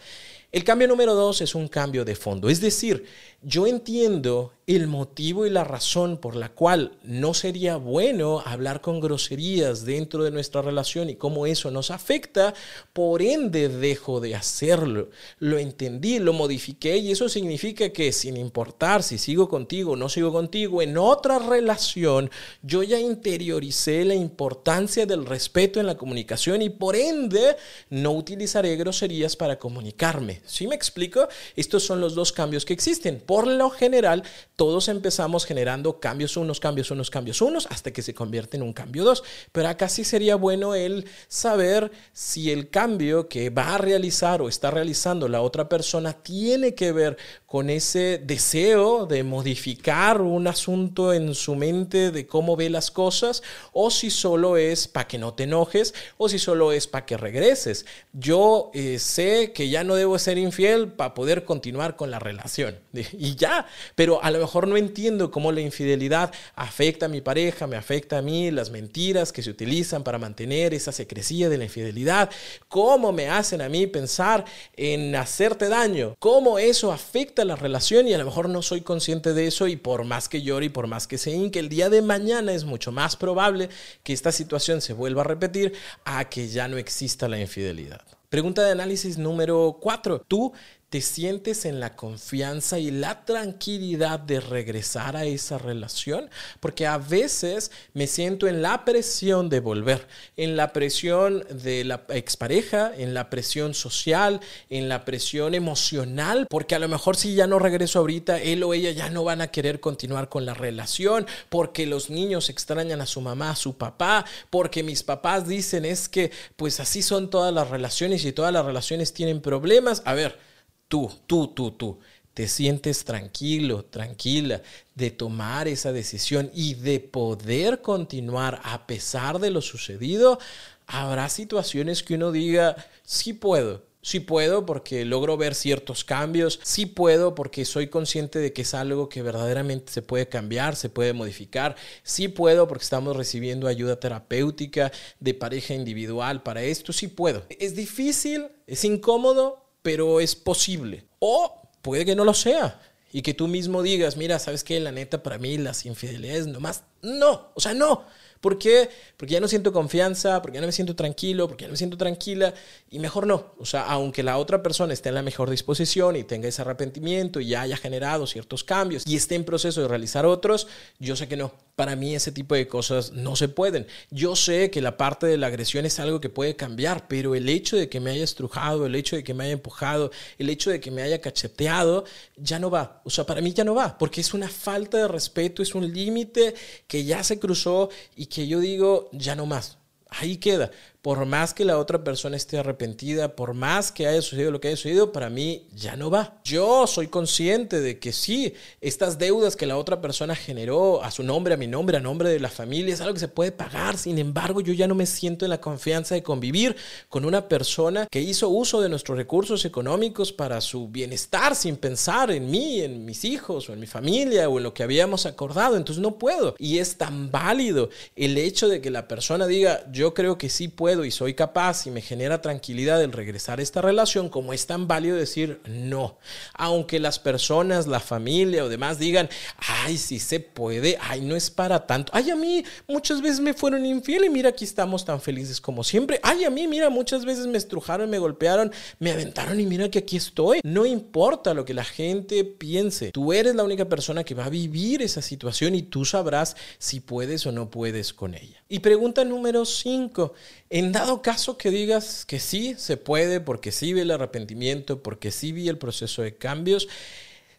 El 0.53 0.63
cambio 0.63 0.87
número 0.87 1.15
dos 1.15 1.41
es 1.41 1.55
un 1.57 1.67
cambio 1.67 2.05
de 2.05 2.15
fondo. 2.15 2.49
Es 2.49 2.61
decir, 2.61 3.07
yo 3.45 3.67
entiendo 3.67 4.53
el 4.67 4.87
motivo 4.87 5.45
y 5.45 5.51
la 5.51 5.63
razón 5.63 6.17
por 6.17 6.37
la 6.37 6.49
cual 6.49 6.93
no 7.03 7.35
sería 7.35 7.77
bueno 7.77 8.43
hablar 8.45 8.81
con 8.81 8.99
groserías 8.99 9.85
dentro 9.85 10.25
de 10.25 10.31
nuestra 10.31 10.63
relación 10.63 11.11
y 11.11 11.17
cómo 11.17 11.45
eso 11.47 11.71
nos 11.71 11.91
afecta, 11.91 12.55
por 12.95 13.21
ende 13.21 13.69
dejo 13.69 14.21
de 14.21 14.35
hacerlo. 14.35 15.11
Lo 15.39 15.59
entendí, 15.59 16.19
lo 16.19 16.33
modifiqué 16.33 16.97
y 16.97 17.11
eso 17.11 17.29
significa 17.29 17.91
que 17.91 18.11
sin 18.13 18.39
importar 18.39 19.03
si 19.03 19.19
sigo 19.19 19.49
contigo 19.51 19.93
o 19.93 19.97
no 19.97 20.09
sigo 20.09 20.33
contigo, 20.33 20.81
en 20.81 20.97
otra 20.97 21.39
relación 21.39 22.31
yo 22.63 22.83
ya 22.83 22.99
interioricé 22.99 24.05
la 24.05 24.15
importancia 24.15 25.05
del 25.05 25.27
respeto 25.27 25.79
en 25.79 25.87
la 25.87 25.99
comunicación 25.99 26.63
y 26.63 26.71
por 26.71 26.97
ende 26.97 27.57
no 27.91 28.13
utilizaré 28.13 28.77
groserías 28.77 29.37
para 29.37 29.59
comunicarme. 29.59 30.41
¿Sí 30.47 30.67
me 30.67 30.75
explico? 30.75 31.29
Estos 31.55 31.83
son 31.83 32.01
los 32.01 32.15
dos 32.15 32.33
cambios 32.33 32.65
que 32.65 32.73
existen 32.73 33.21
lo 33.43 33.71
general, 33.71 34.23
todos 34.57 34.89
empezamos 34.89 35.45
generando 35.45 36.01
cambios 36.01 36.37
unos, 36.37 36.61
cambios 36.61 36.91
unos, 36.91 37.11
cambios 37.11 37.43
unos, 37.43 37.67
hasta 37.67 37.93
que 37.93 38.03
se 38.03 38.15
convierte 38.15 38.57
en 38.57 38.63
un 38.63 38.73
cambio 38.73 39.05
dos. 39.05 39.25
Pero 39.53 39.69
acá 39.69 39.89
sí 39.89 40.05
sería 40.05 40.37
bueno 40.37 40.75
el 40.75 41.07
saber 41.29 41.91
si 42.13 42.51
el 42.51 42.71
cambio 42.71 43.29
que 43.29 43.51
va 43.51 43.75
a 43.75 43.79
realizar 43.79 44.43
o 44.43 44.49
está 44.49 44.71
realizando 44.71 45.29
la 45.29 45.43
otra 45.43 45.69
persona 45.69 46.13
tiene 46.13 46.75
que 46.75 46.93
ver 46.93 47.17
con 47.47 47.71
ese 47.71 48.21
deseo 48.25 49.07
de 49.07 49.23
modificar 49.23 50.21
un 50.21 50.47
asunto 50.47 51.13
en 51.13 51.35
su 51.35 51.55
mente 51.55 52.11
de 52.11 52.27
cómo 52.27 52.57
ve 52.57 52.71
las 52.71 52.91
cosas, 52.91 53.43
o 53.73 53.91
si 53.91 54.11
solo 54.11 54.57
es 54.57 54.89
para 54.89 55.07
que 55.07 55.19
no 55.19 55.35
te 55.35 55.45
enojes, 55.45 55.95
o 56.17 56.29
si 56.29 56.39
solo 56.39 56.73
es 56.73 56.87
para 56.87 57.07
que 57.07 57.17
regreses. 57.17 57.87
Yo 58.13 58.71
eh, 58.75 58.99
sé 58.99 59.53
que 59.53 59.69
ya 59.69 59.85
no 59.85 59.95
debo 59.95 60.19
ser 60.19 60.39
infiel 60.39 60.93
para 60.93 61.15
poder 61.15 61.45
continuar 61.45 61.97
con 61.97 62.11
la 62.11 62.19
relación 62.19 62.79
ya, 63.35 63.67
pero 63.95 64.23
a 64.23 64.31
lo 64.31 64.39
mejor 64.39 64.69
no 64.69 64.77
entiendo 64.77 65.31
cómo 65.31 65.53
la 65.53 65.61
infidelidad 65.61 66.33
afecta 66.55 67.07
a 67.07 67.09
mi 67.09 67.21
pareja, 67.21 67.67
me 67.67 67.77
afecta 67.77 68.19
a 68.19 68.23
mí, 68.23 68.51
las 68.51 68.71
mentiras 68.71 69.33
que 69.33 69.43
se 69.43 69.51
utilizan 69.51 70.05
para 70.05 70.19
mantener 70.19 70.75
esa 70.75 70.93
secrecía 70.93 71.49
de 71.49 71.59
la 71.59 71.65
infidelidad, 71.65 72.31
cómo 72.69 73.13
me 73.13 73.29
hacen 73.29 73.63
a 73.63 73.69
mí 73.69 73.87
pensar 73.87 74.45
en 74.77 75.17
hacerte 75.17 75.69
daño, 75.69 76.17
cómo 76.19 76.59
eso 76.59 76.93
afecta 76.93 77.45
la 77.45 77.57
relación 77.57 78.07
y 78.07 78.15
a 78.15 78.19
lo 78.19 78.27
mejor 78.27 78.49
no 78.49 78.63
soy 78.63 78.83
consciente 78.83 79.33
de 79.33 79.47
eso 79.47 79.67
y 79.67 79.77
por 79.77 80.05
más 80.05 80.29
que 80.29 80.43
llore 80.43 80.67
y 80.67 80.69
por 80.69 80.87
más 80.87 81.07
que 81.07 81.19
se 81.19 81.31
hinque, 81.31 81.59
el 81.59 81.69
día 81.69 81.89
de 81.89 82.03
mañana 82.03 82.53
es 82.53 82.65
mucho 82.65 82.93
más 82.93 83.17
probable 83.17 83.69
que 84.03 84.13
esta 84.13 84.33
situación 84.33 84.81
se 84.81 84.93
vuelva 84.93 85.23
a 85.23 85.25
repetir 85.25 85.73
a 86.05 86.29
que 86.29 86.49
ya 86.49 86.69
no 86.69 86.77
exista 86.77 87.29
la 87.29 87.41
infidelidad. 87.41 88.03
Pregunta 88.29 88.63
de 88.65 88.73
análisis 88.73 89.17
número 89.17 89.79
4. 89.81 90.25
¿Tú 90.27 90.53
te 90.95 91.01
sientes 91.01 91.65
en 91.65 91.81
la 91.81 91.97
confianza 91.97 92.79
y 92.79 92.93
la 92.93 93.25
tranquilidad 93.25 94.21
de 94.21 94.39
regresar 94.39 95.17
a 95.17 95.25
esa 95.25 95.59
relación, 95.59 96.31
porque 96.61 96.87
a 96.87 96.99
veces 96.99 97.73
me 97.95 98.07
siento 98.07 98.47
en 98.47 98.63
la 98.63 98.85
presión 98.85 99.49
de 99.49 99.59
volver, 99.59 100.07
en 100.37 100.57
la 100.57 100.73
presión 100.73 101.45
de 101.51 101.83
la 101.83 102.05
expareja, 102.11 102.93
en 102.97 103.13
la 103.13 103.29
presión 103.29 103.75
social, 103.75 104.39
en 104.71 104.89
la 104.89 105.05
presión 105.05 105.57
emocional, 105.57 106.47
porque 106.49 106.77
a 106.77 106.79
lo 106.79 106.87
mejor 106.87 107.17
si 107.17 107.35
ya 107.35 107.49
no 107.49 107.59
regreso 107.59 107.99
ahorita, 107.99 108.41
él 108.41 108.63
o 108.63 108.73
ella 108.73 108.93
ya 108.93 109.11
no 109.11 109.25
van 109.25 109.41
a 109.41 109.49
querer 109.49 109.81
continuar 109.81 110.29
con 110.29 110.47
la 110.47 110.55
relación, 110.55 111.27
porque 111.49 111.87
los 111.87 112.09
niños 112.09 112.51
extrañan 112.51 113.01
a 113.01 113.07
su 113.07 113.21
mamá, 113.21 113.51
a 113.51 113.57
su 113.57 113.77
papá, 113.77 114.25
porque 114.49 114.85
mis 114.85 115.03
papás 115.03 115.49
dicen 115.49 115.87
es 115.87 116.09
que 116.09 116.31
pues 116.55 116.79
así 116.79 117.03
son 117.03 117.31
todas 117.31 117.53
las 117.53 117.69
relaciones 117.69 118.25
y 118.25 118.31
todas 118.31 118.53
las 118.53 118.65
relaciones 118.65 119.13
tienen 119.13 119.41
problemas. 119.41 120.01
A 120.05 120.15
ver, 120.15 120.44
tú, 120.89 121.11
tú, 121.27 121.49
tú, 121.49 121.73
tú, 121.73 121.99
te 122.35 122.49
sientes 122.49 123.05
tranquilo, 123.05 123.85
tranquila 123.85 124.63
de 124.95 125.11
tomar 125.11 125.69
esa 125.69 125.93
decisión 125.93 126.51
y 126.55 126.75
de 126.75 127.01
poder 127.01 127.81
continuar 127.83 128.61
a 128.65 128.87
pesar 128.87 129.39
de 129.39 129.51
lo 129.51 129.61
sucedido, 129.61 130.39
habrá 130.87 131.29
situaciones 131.29 132.03
que 132.03 132.15
uno 132.15 132.33
diga, 132.33 132.77
sí 133.05 133.33
puedo, 133.33 133.83
Sí 134.05 134.21
puedo 134.21 134.67
porque 134.67 135.07
logro 135.07 135.39
ver 135.39 135.55
ciertos 135.55 136.05
cambios, 136.05 136.61
sí 136.63 136.85
puedo 136.85 137.35
porque 137.35 137.65
soy 137.65 137.89
consciente 137.89 138.39
de 138.39 138.53
que 138.53 138.61
es 138.61 138.75
algo 138.75 139.09
que 139.09 139.23
verdaderamente 139.23 139.91
se 139.91 140.03
puede 140.03 140.29
cambiar, 140.29 140.77
se 140.77 140.91
puede 140.91 141.15
modificar, 141.15 141.75
sí 142.03 142.29
puedo 142.29 142.69
porque 142.69 142.85
estamos 142.85 143.17
recibiendo 143.17 143.67
ayuda 143.67 143.99
terapéutica 143.99 144.93
de 145.21 145.33
pareja 145.33 145.73
individual 145.73 146.43
para 146.43 146.63
esto, 146.63 146.93
sí 146.93 147.09
puedo. 147.09 147.47
Es 147.49 147.75
difícil, 147.75 148.49
es 148.67 148.85
incómodo, 148.85 149.64
pero 149.85 150.19
es 150.19 150.35
posible. 150.35 151.05
O 151.19 151.69
puede 151.83 152.07
que 152.07 152.17
no 152.17 152.25
lo 152.25 152.33
sea 152.33 152.81
y 153.13 153.21
que 153.21 153.35
tú 153.35 153.47
mismo 153.47 153.83
digas, 153.83 154.17
mira, 154.17 154.39
¿sabes 154.39 154.65
qué? 154.65 154.81
La 154.81 154.93
neta, 154.93 155.23
para 155.23 155.37
mí 155.37 155.59
las 155.59 155.85
infidelidades 155.85 156.47
nomás, 156.47 156.85
no, 157.03 157.51
o 157.55 157.61
sea, 157.61 157.75
no. 157.75 158.07
¿Por 158.45 158.59
qué? 158.59 158.91
Porque 159.17 159.33
ya 159.33 159.41
no 159.41 159.49
siento 159.49 159.73
confianza, 159.73 160.43
porque 160.43 160.57
ya 160.57 160.61
no 160.61 160.67
me 160.67 160.73
siento 160.73 160.95
tranquilo, 160.95 161.49
porque 161.49 161.63
ya 161.63 161.69
no 161.69 161.73
me 161.73 161.79
siento 161.79 161.97
tranquila 161.97 162.53
y 162.91 162.99
mejor 162.99 163.27
no. 163.27 163.55
O 163.59 163.65
sea, 163.65 163.87
aunque 163.87 164.23
la 164.23 164.37
otra 164.37 164.63
persona 164.63 164.93
esté 164.93 165.09
en 165.09 165.15
la 165.15 165.23
mejor 165.23 165.49
disposición 165.49 166.15
y 166.15 166.25
tenga 166.25 166.47
ese 166.47 166.61
arrepentimiento 166.61 167.41
y 167.41 167.47
ya 167.47 167.63
haya 167.63 167.79
generado 167.79 168.27
ciertos 168.27 168.63
cambios 168.63 169.05
y 169.07 169.17
esté 169.17 169.35
en 169.37 169.45
proceso 169.45 169.81
de 169.81 169.89
realizar 169.89 170.27
otros, 170.27 170.67
yo 170.99 171.17
sé 171.17 171.27
que 171.27 171.39
no. 171.39 171.55
Para 171.75 171.97
mí 171.97 172.15
ese 172.15 172.33
tipo 172.33 172.55
de 172.55 172.69
cosas 172.69 173.13
no 173.13 173.35
se 173.35 173.49
pueden. 173.49 173.87
Yo 174.11 174.37
sé 174.37 174.71
que 174.71 174.83
la 174.83 174.99
parte 174.99 175.27
de 175.27 175.39
la 175.39 175.47
agresión 175.47 175.87
es 175.87 175.99
algo 175.99 176.21
que 176.21 176.29
puede 176.29 176.55
cambiar, 176.55 177.09
pero 177.09 177.35
el 177.35 177.49
hecho 177.49 177.79
de 177.79 177.89
que 177.89 177.99
me 177.99 178.11
haya 178.11 178.25
estrujado, 178.25 178.85
el 178.85 178.95
hecho 178.95 179.17
de 179.17 179.25
que 179.25 179.33
me 179.33 179.45
haya 179.45 179.55
empujado, 179.55 180.11
el 180.39 180.51
hecho 180.51 180.71
de 180.71 180.81
que 180.81 180.91
me 180.91 181.01
haya 181.01 181.23
cacheteado, 181.23 182.05
ya 182.37 182.59
no 182.59 182.69
va. 182.71 183.01
O 183.05 183.11
sea, 183.11 183.25
para 183.25 183.41
mí 183.41 183.55
ya 183.55 183.65
no 183.65 183.75
va, 183.75 183.97
porque 183.97 184.21
es 184.21 184.35
una 184.35 184.51
falta 184.51 184.99
de 184.99 185.09
respeto, 185.09 185.63
es 185.63 185.75
un 185.75 185.91
límite 185.91 186.55
que 186.87 187.05
ya 187.05 187.25
se 187.25 187.39
cruzó 187.39 187.89
y 188.15 188.27
que 188.27 188.34
yo 188.43 188.61
digo, 188.61 189.09
ya 189.13 189.35
no 189.35 189.47
más. 189.47 189.79
Ahí 190.11 190.37
queda 190.37 190.71
por 191.05 191.27
más 191.27 191.53
que 191.53 191.67
la 191.67 191.77
otra 191.77 192.03
persona 192.03 192.35
esté 192.35 192.57
arrepentida, 192.57 193.37
por 193.37 193.53
más 193.53 193.93
que 193.93 194.07
haya 194.07 194.23
sucedido 194.23 194.51
lo 194.51 194.59
que 194.59 194.69
haya 194.69 194.77
sucedido, 194.79 195.13
para 195.13 195.29
mí 195.29 195.67
ya 195.75 195.97
no 195.97 196.09
va. 196.09 196.41
Yo 196.45 196.87
soy 196.87 197.09
consciente 197.09 197.83
de 197.83 197.99
que 197.99 198.11
sí, 198.11 198.55
estas 198.81 199.19
deudas 199.19 199.55
que 199.55 199.67
la 199.67 199.77
otra 199.77 200.01
persona 200.01 200.35
generó 200.35 201.05
a 201.05 201.11
su 201.11 201.23
nombre, 201.23 201.53
a 201.53 201.57
mi 201.59 201.67
nombre, 201.67 201.99
a 201.99 202.01
nombre 202.01 202.31
de 202.31 202.41
la 202.41 202.49
familia, 202.49 202.95
es 202.95 203.03
algo 203.03 203.13
que 203.13 203.21
se 203.21 203.29
puede 203.29 203.53
pagar. 203.53 203.99
Sin 203.99 204.19
embargo, 204.19 204.63
yo 204.63 204.73
ya 204.73 204.89
no 204.89 204.95
me 204.95 205.05
siento 205.05 205.45
en 205.45 205.51
la 205.51 205.61
confianza 205.61 206.15
de 206.15 206.23
convivir 206.23 206.75
con 207.11 207.27
una 207.27 207.49
persona 207.49 208.07
que 208.11 208.23
hizo 208.23 208.49
uso 208.49 208.81
de 208.81 208.89
nuestros 208.89 209.19
recursos 209.19 209.67
económicos 209.67 210.33
para 210.33 210.63
su 210.63 210.89
bienestar 210.89 211.55
sin 211.55 211.77
pensar 211.77 212.31
en 212.31 212.51
mí, 212.51 212.81
en 212.81 213.05
mis 213.05 213.27
hijos 213.27 213.69
o 213.69 213.75
en 213.75 213.81
mi 213.81 213.87
familia 213.87 214.49
o 214.49 214.57
en 214.57 214.65
lo 214.65 214.73
que 214.73 214.83
habíamos 214.83 215.27
acordado. 215.27 215.77
Entonces 215.77 216.01
no 216.01 216.19
puedo. 216.19 216.55
Y 216.59 216.79
es 216.79 216.97
tan 216.97 217.31
válido 217.31 217.91
el 218.17 218.39
hecho 218.39 218.69
de 218.69 218.81
que 218.81 218.89
la 218.89 219.07
persona 219.07 219.47
diga, 219.47 219.85
yo 219.93 220.15
creo 220.15 220.39
que 220.39 220.49
sí 220.49 220.69
puedo 220.69 220.94
y 221.03 221.11
soy 221.11 221.33
capaz 221.33 221.87
y 221.87 221.91
me 221.91 222.03
genera 222.03 222.43
tranquilidad 222.43 223.03
el 223.03 223.13
regresar 223.13 223.59
a 223.59 223.63
esta 223.63 223.81
relación, 223.81 224.29
como 224.29 224.53
es 224.53 224.67
tan 224.67 224.87
válido 224.87 225.17
decir 225.17 225.61
no. 225.67 226.19
Aunque 226.53 227.01
las 227.01 227.19
personas, 227.19 227.87
la 227.87 228.01
familia 228.01 228.65
o 228.65 228.69
demás 228.69 228.99
digan, 228.99 229.31
ay, 229.57 229.97
sí 229.97 230.19
se 230.19 230.41
puede, 230.41 230.99
ay, 231.01 231.23
no 231.23 231.37
es 231.37 231.51
para 231.51 231.87
tanto. 231.87 232.13
Ay, 232.15 232.31
a 232.31 232.37
mí 232.37 232.63
muchas 232.87 233.23
veces 233.23 233.41
me 233.41 233.55
fueron 233.55 233.87
infiel 233.87 234.25
y 234.27 234.31
mira, 234.31 234.51
aquí 234.51 234.65
estamos 234.65 235.05
tan 235.05 235.23
felices 235.23 235.61
como 235.61 235.83
siempre. 235.83 236.21
Ay, 236.23 236.45
a 236.45 236.51
mí, 236.51 236.69
mira, 236.69 236.91
muchas 236.91 237.25
veces 237.25 237.47
me 237.47 237.57
estrujaron, 237.57 238.11
me 238.11 238.19
golpearon, 238.19 238.71
me 238.99 239.11
aventaron 239.11 239.59
y 239.59 239.65
mira 239.65 239.89
que 239.89 240.01
aquí 240.01 240.19
estoy. 240.19 240.61
No 240.63 240.85
importa 240.85 241.55
lo 241.55 241.65
que 241.65 241.73
la 241.73 241.85
gente 241.85 242.45
piense, 242.45 243.11
tú 243.13 243.33
eres 243.33 243.55
la 243.55 243.65
única 243.65 243.87
persona 243.87 244.25
que 244.25 244.35
va 244.35 244.45
a 244.47 244.51
vivir 244.51 245.01
esa 245.01 245.23
situación 245.23 245.75
y 245.75 245.83
tú 245.83 246.05
sabrás 246.05 246.57
si 246.79 247.01
puedes 247.01 247.47
o 247.47 247.53
no 247.53 247.71
puedes 247.71 248.13
con 248.13 248.35
ella. 248.35 248.64
Y 248.69 248.79
pregunta 248.81 249.25
número 249.25 249.65
5. 249.65 250.33
En 250.71 250.93
dado 250.93 251.21
caso 251.23 251.59
que 251.59 251.71
digas 251.71 252.25
que 252.25 252.41
sí, 252.41 252.75
se 252.79 252.97
puede, 252.97 253.41
porque 253.41 253.73
sí 253.73 253.93
vi 253.93 254.01
el 254.01 254.11
arrepentimiento, 254.11 255.03
porque 255.03 255.31
sí 255.31 255.53
vi 255.53 255.69
el 255.69 255.79
proceso 255.79 256.23
de 256.23 256.37
cambios, 256.37 256.89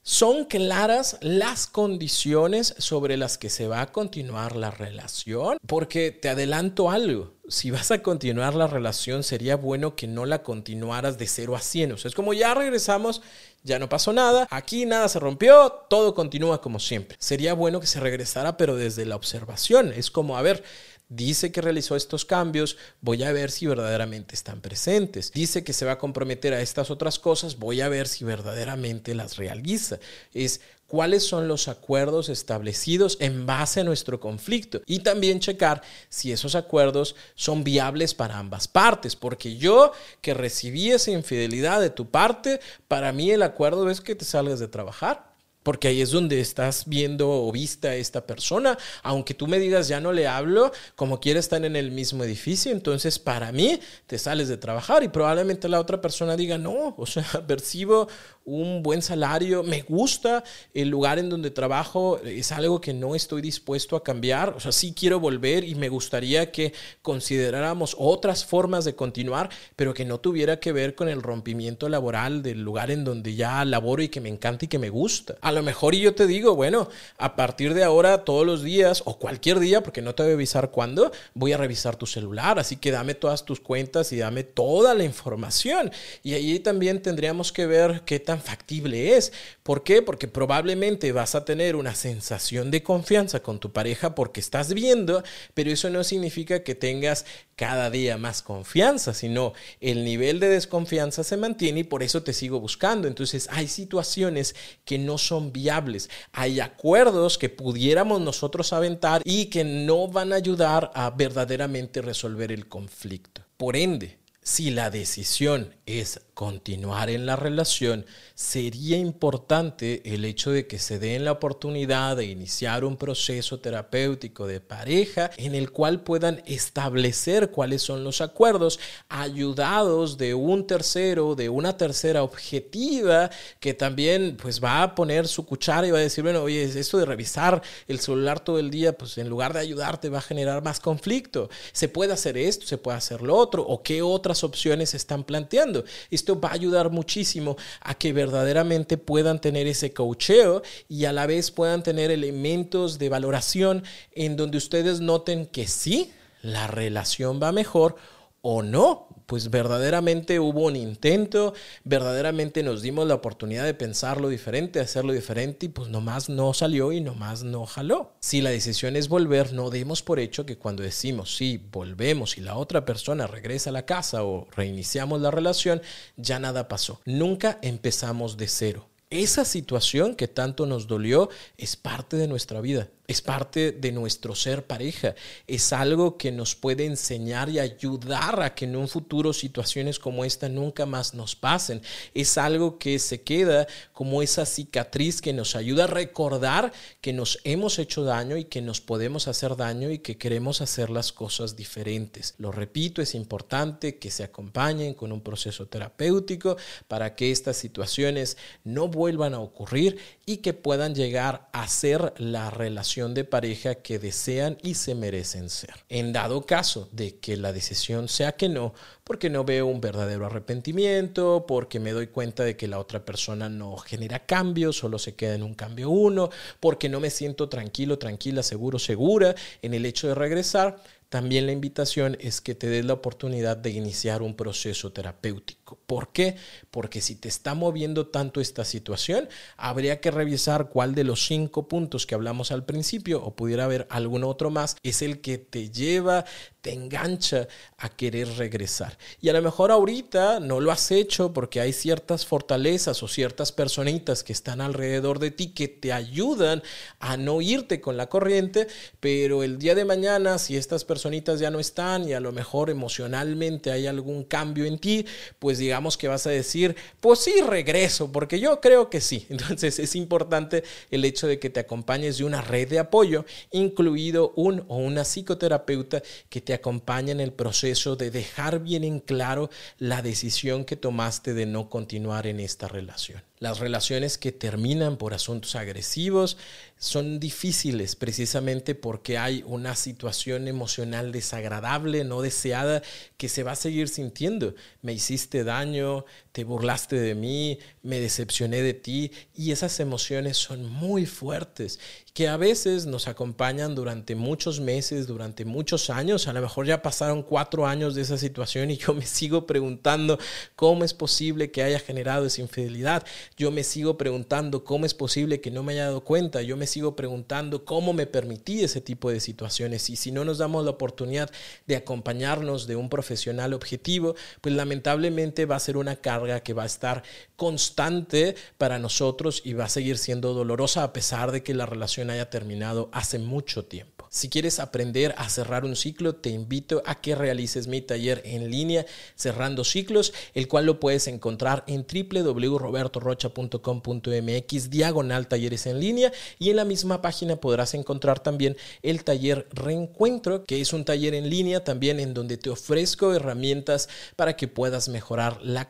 son 0.08 0.46
claras 0.46 1.18
las 1.22 1.66
condiciones 1.66 2.76
sobre 2.78 3.18
las 3.18 3.40
que 3.40 3.50
se 3.50 3.68
va 3.68 3.82
a 3.82 3.92
continuar 3.92 4.56
la 4.56 4.70
relación, 4.70 5.58
porque 5.66 6.12
te 6.12 6.30
adelanto 6.30 6.92
algo. 6.92 7.34
Si 7.48 7.72
vas 7.72 7.90
a 7.90 8.04
continuar 8.04 8.54
la 8.54 8.68
relación, 8.68 9.24
sería 9.24 9.56
bueno 9.56 9.96
que 9.96 10.06
no 10.06 10.28
la 10.28 10.44
continuaras 10.44 11.18
de 11.18 11.26
0 11.26 11.56
a 11.56 11.60
100. 11.60 11.94
O 11.94 11.98
sea, 11.98 12.10
es 12.10 12.16
como 12.16 12.34
ya 12.34 12.54
regresamos, 12.54 13.24
ya 13.64 13.80
no 13.80 13.90
pasó 13.90 14.14
nada, 14.14 14.48
aquí 14.52 14.86
nada 14.86 15.10
se 15.10 15.20
rompió, 15.20 15.72
todo 15.90 16.14
continúa 16.14 16.62
como 16.62 16.80
siempre. 16.80 17.18
Sería 17.20 17.56
bueno 17.56 17.80
que 17.80 17.88
se 17.88 18.00
regresara, 18.00 18.58
pero 18.58 18.76
desde 18.76 19.06
la 19.06 19.16
observación. 19.16 19.92
Es 19.92 20.12
como, 20.12 20.38
a 20.38 20.44
ver, 20.44 20.64
Dice 21.08 21.52
que 21.52 21.62
realizó 21.62 21.96
estos 21.96 22.26
cambios, 22.26 22.78
voy 23.00 23.24
a 23.24 23.32
ver 23.32 23.52
si 23.52 23.68
verdaderamente 23.68 24.34
están 24.34 24.60
presentes. 24.60 25.32
Dice 25.32 25.64
que 25.64 25.74
se 25.74 25.86
va 25.86 25.94
a 25.94 25.98
comprometer 26.00 26.54
a 26.54 26.62
estas 26.62 26.90
otras 26.90 27.20
cosas, 27.20 27.60
voy 27.60 27.82
a 27.82 27.90
ver 27.90 28.08
si 28.08 28.26
verdaderamente 28.26 29.14
las 29.14 29.38
realiza. 29.38 30.00
Es 30.34 30.62
cuáles 30.88 31.24
son 31.24 31.48
los 31.48 31.68
acuerdos 31.68 32.30
establecidos 32.30 33.18
en 33.20 33.46
base 33.46 33.82
a 33.82 33.84
nuestro 33.84 34.20
conflicto 34.20 34.82
y 34.86 35.00
también 35.00 35.40
checar 35.40 35.84
si 36.10 36.32
esos 36.32 36.56
acuerdos 36.56 37.16
son 37.36 37.64
viables 37.64 38.14
para 38.16 38.40
ambas 38.40 38.68
partes, 38.68 39.16
porque 39.16 39.58
yo 39.58 39.92
que 40.22 40.34
recibí 40.34 40.92
esa 40.92 41.12
infidelidad 41.12 41.82
de 41.82 41.92
tu 41.92 42.10
parte, 42.10 42.60
para 42.88 43.12
mí 43.12 43.30
el 43.30 43.44
acuerdo 43.44 43.90
es 43.90 44.02
que 44.02 44.16
te 44.16 44.26
salgas 44.26 44.60
de 44.60 44.68
trabajar 44.68 45.35
porque 45.66 45.88
ahí 45.88 46.00
es 46.00 46.12
donde 46.12 46.40
estás 46.40 46.84
viendo 46.86 47.28
o 47.28 47.52
vista 47.52 47.88
a 47.88 47.96
esta 47.96 48.28
persona. 48.28 48.78
Aunque 49.02 49.34
tú 49.34 49.48
me 49.48 49.58
digas 49.58 49.88
ya 49.88 50.00
no 50.00 50.14
le 50.14 50.28
hablo, 50.28 50.72
como 50.96 51.20
quiera 51.20 51.40
estar 51.40 51.66
en 51.66 51.76
el 51.76 51.90
mismo 51.90 52.24
edificio, 52.24 52.72
entonces 52.72 53.18
para 53.18 53.52
mí 53.52 53.80
te 54.06 54.20
sales 54.20 54.48
de 54.48 54.58
trabajar 54.58 55.02
y 55.04 55.08
probablemente 55.08 55.68
la 55.68 55.80
otra 55.80 56.00
persona 56.00 56.38
diga 56.38 56.60
no, 56.60 56.94
o 56.96 57.06
sea, 57.08 57.26
percibo 57.48 58.08
un 58.46 58.84
buen 58.84 59.02
salario, 59.02 59.64
me 59.64 59.82
gusta 59.82 60.44
el 60.74 60.90
lugar 60.90 61.18
en 61.18 61.30
donde 61.30 61.50
trabajo, 61.50 62.20
es 62.24 62.52
algo 62.52 62.80
que 62.80 62.94
no 62.94 63.16
estoy 63.16 63.42
dispuesto 63.42 63.96
a 63.96 64.04
cambiar, 64.04 64.50
o 64.50 64.60
sea, 64.60 64.72
sí 64.72 64.94
quiero 64.96 65.20
volver 65.20 65.64
y 65.64 65.74
me 65.74 65.90
gustaría 65.90 66.52
que 66.52 66.74
consideráramos 67.02 67.96
otras 67.98 68.46
formas 68.46 68.86
de 68.86 68.96
continuar, 68.96 69.50
pero 69.76 69.96
que 69.96 70.06
no 70.06 70.20
tuviera 70.20 70.60
que 70.60 70.72
ver 70.72 70.94
con 70.94 71.10
el 71.10 71.24
rompimiento 71.24 71.90
laboral 71.90 72.44
del 72.44 72.62
lugar 72.62 72.92
en 72.92 73.04
donde 73.04 73.34
ya 73.34 73.66
laboro 73.66 74.04
y 74.04 74.10
que 74.10 74.22
me 74.22 74.30
encanta 74.30 74.66
y 74.66 74.68
que 74.68 74.78
me 74.78 74.92
gusta 74.92 75.36
lo 75.56 75.64
mejor 75.64 75.96
y 75.96 76.02
yo 76.02 76.14
te 76.14 76.28
digo, 76.28 76.56
bueno, 76.56 76.90
a 77.18 77.36
partir 77.36 77.74
de 77.74 77.84
ahora 77.84 78.24
todos 78.24 78.46
los 78.46 78.62
días 78.62 79.02
o 79.06 79.18
cualquier 79.18 79.60
día, 79.60 79.82
porque 79.82 80.02
no 80.02 80.14
te 80.14 80.24
voy 80.24 80.34
a 80.34 80.36
avisar 80.36 80.70
cuándo, 80.70 81.12
voy 81.34 81.54
a 81.54 81.58
revisar 81.58 81.96
tu 81.96 82.06
celular, 82.06 82.60
así 82.60 82.76
que 82.76 82.92
dame 82.92 83.16
todas 83.16 83.46
tus 83.46 83.60
cuentas 83.60 84.12
y 84.12 84.18
dame 84.18 84.44
toda 84.44 84.94
la 84.94 85.04
información. 85.04 85.92
Y 86.24 86.34
ahí 86.34 86.60
también 86.60 87.02
tendríamos 87.02 87.52
que 87.52 87.66
ver 87.66 88.02
qué 88.06 88.20
tan 88.20 88.35
factible 88.42 89.16
es. 89.18 89.32
¿Por 89.64 89.84
qué? 89.84 90.02
Porque 90.02 90.28
probablemente 90.28 91.12
vas 91.12 91.36
a 91.36 91.46
tener 91.46 91.76
una 91.76 91.96
sensación 91.96 92.72
de 92.72 92.84
confianza 92.84 93.42
con 93.42 93.60
tu 93.60 93.72
pareja 93.72 94.16
porque 94.16 94.40
estás 94.40 94.74
viendo, 94.74 95.24
pero 95.54 95.72
eso 95.72 95.90
no 95.90 96.04
significa 96.04 96.64
que 96.64 96.76
tengas 96.76 97.26
cada 97.56 97.90
día 97.90 98.18
más 98.18 98.42
confianza, 98.42 99.14
sino 99.14 99.54
el 99.80 100.04
nivel 100.04 100.40
de 100.40 100.50
desconfianza 100.50 101.24
se 101.24 101.38
mantiene 101.38 101.82
y 101.82 101.84
por 101.84 102.04
eso 102.04 102.24
te 102.24 102.34
sigo 102.34 102.60
buscando. 102.60 103.08
Entonces 103.08 103.48
hay 103.52 103.68
situaciones 103.68 104.56
que 104.84 104.98
no 104.98 105.18
son 105.18 105.54
viables, 105.54 106.10
hay 106.32 106.60
acuerdos 106.60 107.38
que 107.38 107.50
pudiéramos 107.50 108.22
nosotros 108.22 108.74
aventar 108.74 109.22
y 109.24 109.46
que 109.46 109.64
no 109.64 110.08
van 110.08 110.34
a 110.34 110.38
ayudar 110.38 110.92
a 110.96 111.10
verdaderamente 111.10 112.02
resolver 112.02 112.52
el 112.52 112.68
conflicto. 112.68 113.42
Por 113.58 113.78
ende, 113.78 114.18
si 114.46 114.70
la 114.70 114.92
decisión 114.92 115.74
es 115.88 116.22
continuar 116.36 117.10
en 117.10 117.26
la 117.26 117.38
relación, 117.38 118.06
sería 118.36 118.98
importante 118.98 120.02
el 120.14 120.26
hecho 120.26 120.52
de 120.52 120.68
que 120.68 120.80
se 120.80 121.00
den 121.00 121.24
la 121.24 121.32
oportunidad 121.32 122.18
de 122.18 122.26
iniciar 122.26 122.84
un 122.84 122.98
proceso 122.98 123.62
terapéutico 123.62 124.46
de 124.46 124.60
pareja 124.60 125.32
en 125.38 125.56
el 125.56 125.72
cual 125.72 126.02
puedan 126.02 126.44
establecer 126.46 127.52
cuáles 127.52 127.82
son 127.82 128.04
los 128.04 128.20
acuerdos, 128.20 128.82
ayudados 129.08 130.18
de 130.18 130.34
un 130.34 130.68
tercero, 130.68 131.36
de 131.36 131.48
una 131.48 131.78
tercera 131.78 132.22
objetiva, 132.22 133.30
que 133.62 133.74
también 133.74 134.38
pues 134.40 134.62
va 134.62 134.84
a 134.84 134.94
poner 134.94 135.30
su 135.30 135.46
cuchara 135.46 135.88
y 135.88 135.92
va 135.92 136.00
a 136.00 136.02
decir, 136.02 136.24
bueno, 136.24 136.44
oye, 136.44 136.64
esto 136.64 136.98
de 136.98 137.06
revisar 137.06 137.62
el 137.88 138.00
celular 138.00 138.42
todo 138.42 138.60
el 138.60 138.70
día, 138.70 138.98
pues 138.98 139.18
en 139.18 139.30
lugar 139.30 139.54
de 139.54 139.62
ayudarte 139.62 140.10
va 140.10 140.18
a 140.18 140.22
generar 140.22 140.62
más 140.62 140.82
conflicto. 140.82 141.50
Se 141.72 141.88
puede 141.88 142.12
hacer 142.12 142.38
esto, 142.38 142.66
se 142.66 142.78
puede 142.78 142.98
hacer 142.98 143.22
lo 143.22 143.38
otro, 143.38 143.64
o 143.64 143.82
qué 143.82 144.02
otras 144.02 144.44
opciones 144.44 144.94
están 144.94 145.24
planteando. 145.24 145.86
Esto 146.26 146.42
va 146.42 146.50
a 146.50 146.54
ayudar 146.54 146.90
muchísimo 146.90 147.56
a 147.82 147.94
que 147.94 148.12
verdaderamente 148.12 148.98
puedan 148.98 149.40
tener 149.40 149.68
ese 149.68 149.94
cocheo 149.94 150.64
y 150.90 151.06
a 151.06 151.14
la 151.14 151.28
vez 151.28 151.52
puedan 151.52 151.84
tener 151.84 152.10
elementos 152.10 152.98
de 152.98 153.10
valoración 153.10 153.84
en 154.12 154.36
donde 154.36 154.58
ustedes 154.58 155.02
noten 155.02 155.46
que 155.46 155.68
sí, 155.68 156.12
la 156.42 156.66
relación 156.66 157.40
va 157.40 157.52
mejor 157.52 157.98
o 158.42 158.64
no, 158.64 159.08
pues 159.26 159.50
verdaderamente 159.50 160.40
hubo 160.40 160.66
un 160.66 160.76
intento, 160.76 161.54
verdaderamente 161.84 162.64
nos 162.64 162.82
dimos 162.82 163.08
la 163.08 163.16
oportunidad 163.16 163.66
de 163.66 163.74
pensarlo 163.74 164.30
diferente, 164.30 164.80
hacerlo 164.80 165.14
diferente 165.14 165.66
y 165.68 165.70
pues 165.70 165.90
nomás 165.90 166.30
no 166.30 166.54
salió 166.54 166.92
y 166.92 167.02
nomás 167.02 167.44
no 167.44 167.66
jaló. 167.66 168.14
Si 168.20 168.42
la 168.42 168.50
decisión 168.50 168.96
es 168.96 169.08
volver, 169.08 169.54
no 169.54 169.70
demos 169.70 170.02
por 170.02 170.20
hecho 170.20 170.46
que 170.46 170.58
cuando 170.58 170.84
decimos 170.84 171.36
sí, 171.36 171.62
volvemos 171.72 172.38
y 172.38 172.42
la 172.42 172.56
otra 172.58 172.86
persona 172.86 173.28
regresa 173.28 173.70
a 173.70 173.74
la 173.74 173.86
casa 173.86 174.24
o 174.24 174.48
reiniciamos 174.52 175.22
la 175.22 175.32
relación, 175.32 175.82
ya 176.18 176.40
nada 176.40 176.68
pasó. 176.68 177.02
Nunca 177.06 177.60
empezamos 177.62 178.38
de 178.38 178.48
cero. 178.48 178.90
Esa 179.10 179.46
situación 179.46 180.16
que 180.16 180.28
tanto 180.28 180.66
nos 180.66 180.88
dolió 180.88 181.30
es 181.58 181.76
parte 181.76 182.18
de 182.18 182.28
nuestra 182.28 182.60
vida 182.60 182.90
es 183.08 183.22
parte 183.22 183.72
de 183.72 183.92
nuestro 183.92 184.34
ser 184.36 184.66
pareja, 184.66 185.16
es 185.48 185.74
algo 185.74 186.18
que 186.18 186.32
nos 186.32 186.56
puede 186.56 186.86
enseñar 186.86 187.50
y 187.50 187.60
ayudar 187.60 188.42
a 188.42 188.56
que 188.56 188.66
en 188.66 188.76
un 188.76 188.88
futuro 188.88 189.34
situaciones 189.34 190.00
como 190.00 190.26
esta 190.26 190.50
nunca 190.50 190.86
más 190.86 191.14
nos 191.14 191.36
pasen, 191.36 191.82
es 192.14 192.38
algo 192.38 192.80
que 192.80 192.98
se 193.00 193.22
queda 193.22 193.68
como 193.94 194.22
esa 194.22 194.46
cicatriz 194.46 195.22
que 195.22 195.34
nos 195.34 195.56
ayuda 195.56 195.84
a 195.84 195.88
recordar 195.88 196.74
que 197.02 197.14
nos 197.14 197.40
hemos 197.44 197.78
hecho 197.78 198.04
daño 198.04 198.38
y 198.38 198.46
que 198.46 198.62
nos 198.62 198.82
podemos 198.82 199.28
hacer 199.28 199.56
daño 199.56 199.92
y 199.92 200.00
que 200.00 200.18
queremos 200.18 200.62
hacer 200.62 200.90
las 200.90 201.12
cosas 201.12 201.56
diferentes. 201.56 202.34
Lo 202.38 202.52
repito, 202.52 203.02
es 203.02 203.14
importante 203.14 203.98
que 203.98 204.10
se 204.10 204.24
acompañen 204.24 204.94
con 204.94 205.12
un 205.12 205.22
proceso 205.22 205.68
terapéutico 205.68 206.58
para 206.88 207.16
que 207.16 207.32
estas 207.32 207.58
situaciones 207.58 208.38
no 208.64 208.88
vuelvan 208.88 209.34
a 209.34 209.40
ocurrir 209.40 209.98
y 210.26 210.38
que 210.38 210.54
puedan 210.54 210.96
llegar 210.96 211.50
a 211.52 211.68
ser 211.68 212.14
la 212.18 212.50
relación 212.50 212.95
de 212.96 213.26
pareja 213.26 213.76
que 213.76 214.00
desean 214.00 214.58
y 214.64 214.76
se 214.76 214.96
merecen 214.96 215.50
ser. 215.50 215.74
En 215.90 216.14
dado 216.14 216.46
caso 216.46 216.88
de 216.94 217.18
que 217.18 217.36
la 217.36 217.52
decisión 217.52 218.08
sea 218.08 218.32
que 218.32 218.48
no, 218.48 218.74
porque 219.04 219.30
no 219.30 219.44
veo 219.44 219.66
un 219.68 219.82
verdadero 219.82 220.26
arrepentimiento, 220.26 221.46
porque 221.46 221.82
me 221.82 221.92
doy 221.92 222.08
cuenta 222.08 222.44
de 222.44 222.56
que 222.56 222.70
la 222.70 222.80
otra 222.80 223.04
persona 223.04 223.50
no 223.50 223.76
genera 223.78 224.26
cambios, 224.26 224.78
solo 224.78 224.98
se 224.98 225.14
queda 225.14 225.36
en 225.36 225.44
un 225.44 225.56
cambio 225.56 225.90
uno, 225.90 226.30
porque 226.62 226.88
no 226.88 227.02
me 227.02 227.10
siento 227.10 227.50
tranquilo, 227.50 228.00
tranquila, 228.00 228.44
seguro, 228.44 228.80
segura 228.80 229.36
en 229.62 229.74
el 229.74 229.86
hecho 229.86 230.08
de 230.08 230.16
regresar, 230.16 230.78
también 231.10 231.46
la 231.46 231.52
invitación 231.52 232.18
es 232.20 232.42
que 232.42 232.56
te 232.56 232.68
des 232.68 232.86
la 232.86 232.94
oportunidad 232.94 233.58
de 233.58 233.70
iniciar 233.70 234.22
un 234.22 234.36
proceso 234.36 234.92
terapéutico. 234.92 235.78
¿Por 235.86 236.12
qué? 236.12 236.36
Porque 236.72 237.02
si 237.02 237.16
te 237.16 237.28
está 237.28 237.54
moviendo 237.54 238.08
tanto 238.08 238.42
esta 238.42 238.66
situación, 238.66 239.30
habría 239.58 240.02
que 240.02 240.12
revisar 240.12 240.70
cuál 240.70 240.96
de 240.96 241.04
los 241.04 241.26
cinco 241.26 241.68
puntos 241.68 242.06
que 242.06 242.16
hablamos 242.16 242.52
al 242.52 242.66
principio 242.66 243.24
o 243.24 243.36
pudiera 243.36 243.66
haber 243.66 243.88
algún 243.90 244.24
otro 244.24 244.50
más 244.50 244.78
es 244.84 245.02
el 245.02 245.22
que 245.22 245.38
te 245.38 245.70
lleva, 245.70 246.26
te 246.62 246.74
engancha 246.74 247.48
a 247.78 247.90
querer 247.90 248.28
regresar. 248.38 248.98
Y 249.22 249.30
a 249.30 249.34
lo 249.34 249.42
mejor 249.42 249.72
ahorita 249.72 250.40
no 250.40 250.60
lo 250.60 250.72
has 250.72 250.92
hecho 250.92 251.34
porque 251.34 251.62
hay 251.62 251.74
ciertas 251.74 252.26
fortalezas 252.26 253.04
o 253.04 253.08
ciertas 253.08 253.52
personitas 253.52 254.24
que 254.24 254.34
están 254.34 254.62
alrededor 254.62 255.20
de 255.20 255.32
ti 255.32 255.54
que 255.54 255.68
te 255.68 255.94
ayudan 255.94 256.64
a 257.00 257.18
no 257.18 257.42
irte 257.42 257.82
con 257.82 257.98
la 257.98 258.08
corriente, 258.08 258.68
pero 259.00 259.44
el 259.44 259.60
día 259.60 259.76
de 259.76 259.86
mañana 259.86 260.40
si 260.40 260.58
estas 260.58 260.86
personitas 260.96 261.42
ya 261.42 261.52
no 261.52 261.60
están 261.60 262.08
y 262.08 262.14
a 262.14 262.22
lo 262.22 262.32
mejor 262.32 262.70
emocionalmente 262.70 263.70
hay 263.70 263.86
algún 263.86 264.24
cambio 264.24 264.64
en 264.64 264.80
ti, 264.80 265.06
pues 265.40 265.58
digamos 265.58 265.98
que 265.98 266.08
vas 266.08 266.26
a 266.26 266.30
decir, 266.30 266.74
pues 267.02 267.20
sí, 267.20 267.34
regreso, 267.46 268.14
porque 268.14 268.40
yo 268.40 268.62
creo 268.62 268.90
que 268.90 269.02
sí. 269.02 269.28
Entonces 269.30 269.78
es 269.78 269.94
importante 269.98 270.64
el 270.92 271.04
hecho 271.04 271.28
de 271.28 271.38
que 271.38 271.50
te 271.50 271.60
acompañes 271.60 272.18
de 272.18 272.24
una 272.24 272.40
red 272.40 272.70
de 272.70 272.80
apoyo, 272.80 273.26
incluido 273.52 274.32
un 274.38 274.64
o 274.70 274.78
una 274.78 275.04
psicoterapeuta 275.04 276.02
que 276.30 276.40
te 276.40 276.54
acompaña 276.54 277.12
en 277.12 277.20
el 277.20 277.34
proceso 277.34 277.98
de 277.98 278.10
dejar 278.10 278.62
bien 278.62 278.86
en 278.86 279.02
claro 279.02 279.50
la 279.78 280.02
decisión 280.02 280.64
que 280.64 280.78
tomaste 280.78 281.34
de 281.34 281.46
no 281.46 281.70
continuar 281.70 282.26
en 282.26 282.40
esta 282.40 282.70
relación. 282.70 283.22
Las 283.40 283.60
relaciones 283.60 284.18
que 284.18 284.32
terminan 284.32 284.96
por 284.96 285.14
asuntos 285.14 285.56
agresivos 285.56 286.38
son 286.78 287.20
difíciles 287.20 287.98
precisamente 287.98 288.76
porque 288.76 289.18
hay 289.18 289.44
una 289.46 289.76
situación 289.76 290.48
emocional 290.48 291.12
desagradable, 291.12 292.06
no 292.06 292.22
deseada, 292.22 292.82
que 293.18 293.28
se 293.28 293.44
va 293.44 293.52
a 293.52 293.58
seguir 293.58 293.90
sintiendo. 293.90 294.56
Me 294.82 294.94
hiciste 294.94 295.44
daño, 295.44 296.06
te 296.36 296.44
burlaste 296.44 297.00
de 297.00 297.16
mí, 297.16 297.60
me 297.82 298.02
decepcioné 298.02 298.62
de 298.62 298.74
ti 298.74 299.10
y 299.34 299.52
esas 299.52 299.80
emociones 299.80 300.36
son 300.36 300.70
muy 300.70 301.06
fuertes 301.06 301.80
que 302.16 302.30
a 302.30 302.38
veces 302.38 302.86
nos 302.86 303.10
acompañan 303.10 303.76
durante 303.76 304.16
muchos 304.16 304.62
meses, 304.62 305.06
durante 305.06 305.44
muchos 305.44 305.90
años. 305.90 306.30
A 306.30 306.34
lo 306.34 306.42
mejor 306.42 306.66
ya 306.66 306.82
pasaron 306.82 307.24
cuatro 307.24 307.68
años 307.68 307.94
de 307.94 308.04
esa 308.04 308.18
situación 308.18 308.72
y 308.72 308.78
yo 308.78 308.94
me 308.94 309.06
sigo 309.06 309.46
preguntando 309.46 310.18
cómo 310.56 310.86
es 310.86 310.94
posible 310.94 311.52
que 311.52 311.62
haya 311.62 311.78
generado 311.78 312.26
esa 312.26 312.42
infidelidad. 312.42 313.06
Yo 313.36 313.52
me 313.52 313.66
sigo 313.66 313.98
preguntando 313.98 314.64
cómo 314.64 314.86
es 314.86 314.94
posible 314.94 315.42
que 315.42 315.52
no 315.52 315.62
me 315.62 315.74
haya 315.74 315.88
dado 315.88 316.06
cuenta. 316.06 316.42
Yo 316.42 316.56
me 316.56 316.68
sigo 316.68 316.96
preguntando 316.96 317.66
cómo 317.66 317.92
me 317.92 318.08
permití 318.08 318.64
ese 318.64 318.80
tipo 318.80 319.10
de 319.10 319.20
situaciones. 319.20 319.90
Y 319.90 319.98
si 319.98 320.12
no 320.12 320.24
nos 320.24 320.38
damos 320.38 320.64
la 320.64 320.72
oportunidad 320.72 321.30
de 321.68 321.76
acompañarnos 321.76 322.66
de 322.66 322.78
un 322.78 322.88
profesional 322.88 323.54
objetivo, 323.54 324.16
pues 324.40 324.56
lamentablemente 324.56 325.46
va 325.46 325.58
a 325.58 325.60
ser 325.60 325.76
una 325.76 325.98
carga 325.98 326.25
que 326.44 326.54
va 326.54 326.64
a 326.64 326.68
estar 326.68 327.04
constante 327.36 328.36
para 328.58 328.80
nosotros 328.80 329.42
y 329.44 329.54
va 329.54 329.66
a 329.66 329.70
seguir 329.70 329.98
siendo 329.98 330.34
dolorosa 330.34 330.84
a 330.84 330.94
pesar 330.94 331.32
de 331.32 331.44
que 331.44 331.54
la 331.54 331.66
relación 331.66 332.10
haya 332.10 332.30
terminado 332.30 332.90
hace 332.92 333.20
mucho 333.20 333.66
tiempo. 333.66 333.96
Si 334.16 334.30
quieres 334.30 334.62
aprender 334.62 335.14
a 335.18 335.28
cerrar 335.28 335.66
un 335.66 335.76
ciclo, 335.76 336.16
te 336.16 336.30
invito 336.30 336.82
a 336.86 337.02
que 337.02 337.16
realices 337.16 337.68
mi 337.68 337.82
taller 337.82 338.22
en 338.24 338.50
línea 338.50 338.86
Cerrando 339.18 339.66
Ciclos, 339.66 340.14
el 340.34 340.48
cual 340.48 340.68
lo 340.68 340.80
puedes 340.80 341.08
encontrar 341.08 341.66
en 341.68 341.86
www.robertorocha.com.mx 341.86 344.70
diagonal 344.70 345.28
talleres 345.28 345.66
en 345.66 345.82
línea 345.82 346.14
y 346.40 346.50
en 346.50 346.56
la 346.56 346.64
misma 346.64 347.02
página 347.02 347.36
podrás 347.36 347.74
encontrar 347.74 348.20
también 348.20 348.56
el 348.84 349.04
taller 349.04 349.50
Reencuentro, 349.52 350.46
que 350.46 350.62
es 350.62 350.72
un 350.72 350.86
taller 350.86 351.14
en 351.14 351.30
línea 351.30 351.66
también 351.66 352.00
en 352.00 352.14
donde 352.14 352.38
te 352.38 352.50
ofrezco 352.50 353.14
herramientas 353.14 353.90
para 354.16 354.38
que 354.38 354.48
puedas 354.48 354.88
mejorar 354.88 355.42
la 355.42 355.68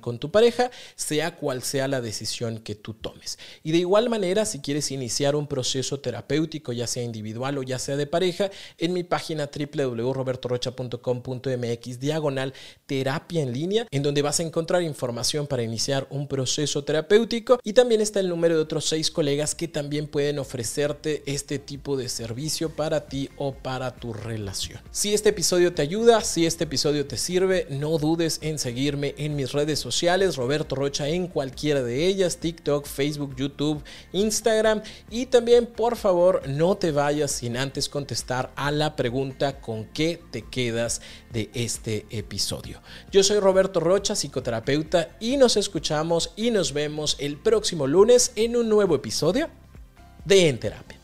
con 0.00 0.18
tu 0.18 0.30
pareja, 0.30 0.70
sea 0.94 1.36
cual 1.36 1.62
sea 1.62 1.88
la 1.88 2.00
decisión 2.00 2.58
que 2.58 2.74
tú 2.74 2.94
tomes. 2.94 3.38
Y 3.62 3.72
de 3.72 3.78
igual 3.78 4.08
manera, 4.08 4.44
si 4.44 4.60
quieres 4.60 4.90
iniciar 4.90 5.36
un 5.36 5.46
proceso 5.46 6.00
terapéutico, 6.00 6.72
ya 6.72 6.86
sea 6.86 7.02
individual, 7.02 7.58
o 7.58 7.62
ya 7.62 7.78
sea 7.78 7.96
de 7.96 8.06
pareja, 8.06 8.50
en 8.78 8.92
mi 8.92 9.04
página 9.04 9.50
www.robertorocha.com.mx 9.50 12.00
diagonal 12.00 12.54
terapia 12.86 13.42
en 13.42 13.52
línea, 13.52 13.86
en 13.90 14.02
donde 14.02 14.22
vas 14.22 14.40
a 14.40 14.42
encontrar 14.42 14.82
información 14.82 15.46
para 15.46 15.62
iniciar 15.62 16.06
un 16.10 16.28
proceso 16.28 16.84
terapéutico 16.84 17.58
y 17.62 17.72
también 17.72 18.00
está 18.00 18.20
el 18.20 18.28
número 18.28 18.56
de 18.56 18.62
otros 18.62 18.84
seis 18.84 19.10
colegas 19.10 19.54
que 19.54 19.68
también 19.68 20.06
pueden 20.06 20.38
ofrecerte 20.38 21.22
este 21.26 21.58
tipo 21.58 21.96
de 21.96 22.08
servicio 22.08 22.70
para 22.70 23.06
ti 23.06 23.30
o 23.36 23.54
para 23.54 23.94
tu 23.96 24.12
relación. 24.12 24.80
Si 24.90 25.14
este 25.14 25.30
episodio 25.30 25.74
te 25.74 25.82
ayuda, 25.82 26.20
si 26.22 26.46
este 26.46 26.64
episodio 26.64 27.06
te 27.06 27.16
sirve, 27.16 27.66
no 27.70 27.98
dudes 27.98 28.38
en 28.42 28.58
seguirme 28.58 29.14
en 29.18 29.36
mis 29.36 29.52
redes 29.54 29.78
sociales, 29.78 30.36
Roberto 30.36 30.74
Rocha 30.74 31.08
en 31.08 31.28
cualquiera 31.28 31.82
de 31.82 32.06
ellas, 32.06 32.36
TikTok, 32.36 32.84
Facebook, 32.86 33.34
YouTube, 33.36 33.82
Instagram 34.12 34.82
y 35.10 35.26
también 35.26 35.66
por 35.66 35.96
favor 35.96 36.42
no 36.46 36.76
te 36.76 36.92
vayas 36.92 37.30
sin 37.30 37.56
antes 37.56 37.88
contestar 37.88 38.52
a 38.56 38.70
la 38.70 38.96
pregunta 38.96 39.60
con 39.60 39.86
qué 39.86 40.20
te 40.30 40.42
quedas 40.42 41.00
de 41.32 41.50
este 41.54 42.06
episodio. 42.10 42.82
Yo 43.10 43.22
soy 43.22 43.38
Roberto 43.38 43.80
Rocha, 43.80 44.14
psicoterapeuta, 44.14 45.16
y 45.20 45.36
nos 45.36 45.56
escuchamos 45.56 46.32
y 46.36 46.50
nos 46.50 46.72
vemos 46.72 47.16
el 47.18 47.38
próximo 47.38 47.86
lunes 47.86 48.32
en 48.36 48.56
un 48.56 48.68
nuevo 48.68 48.94
episodio 48.94 49.48
de 50.24 50.48
En 50.48 50.58
Terapia. 50.58 51.03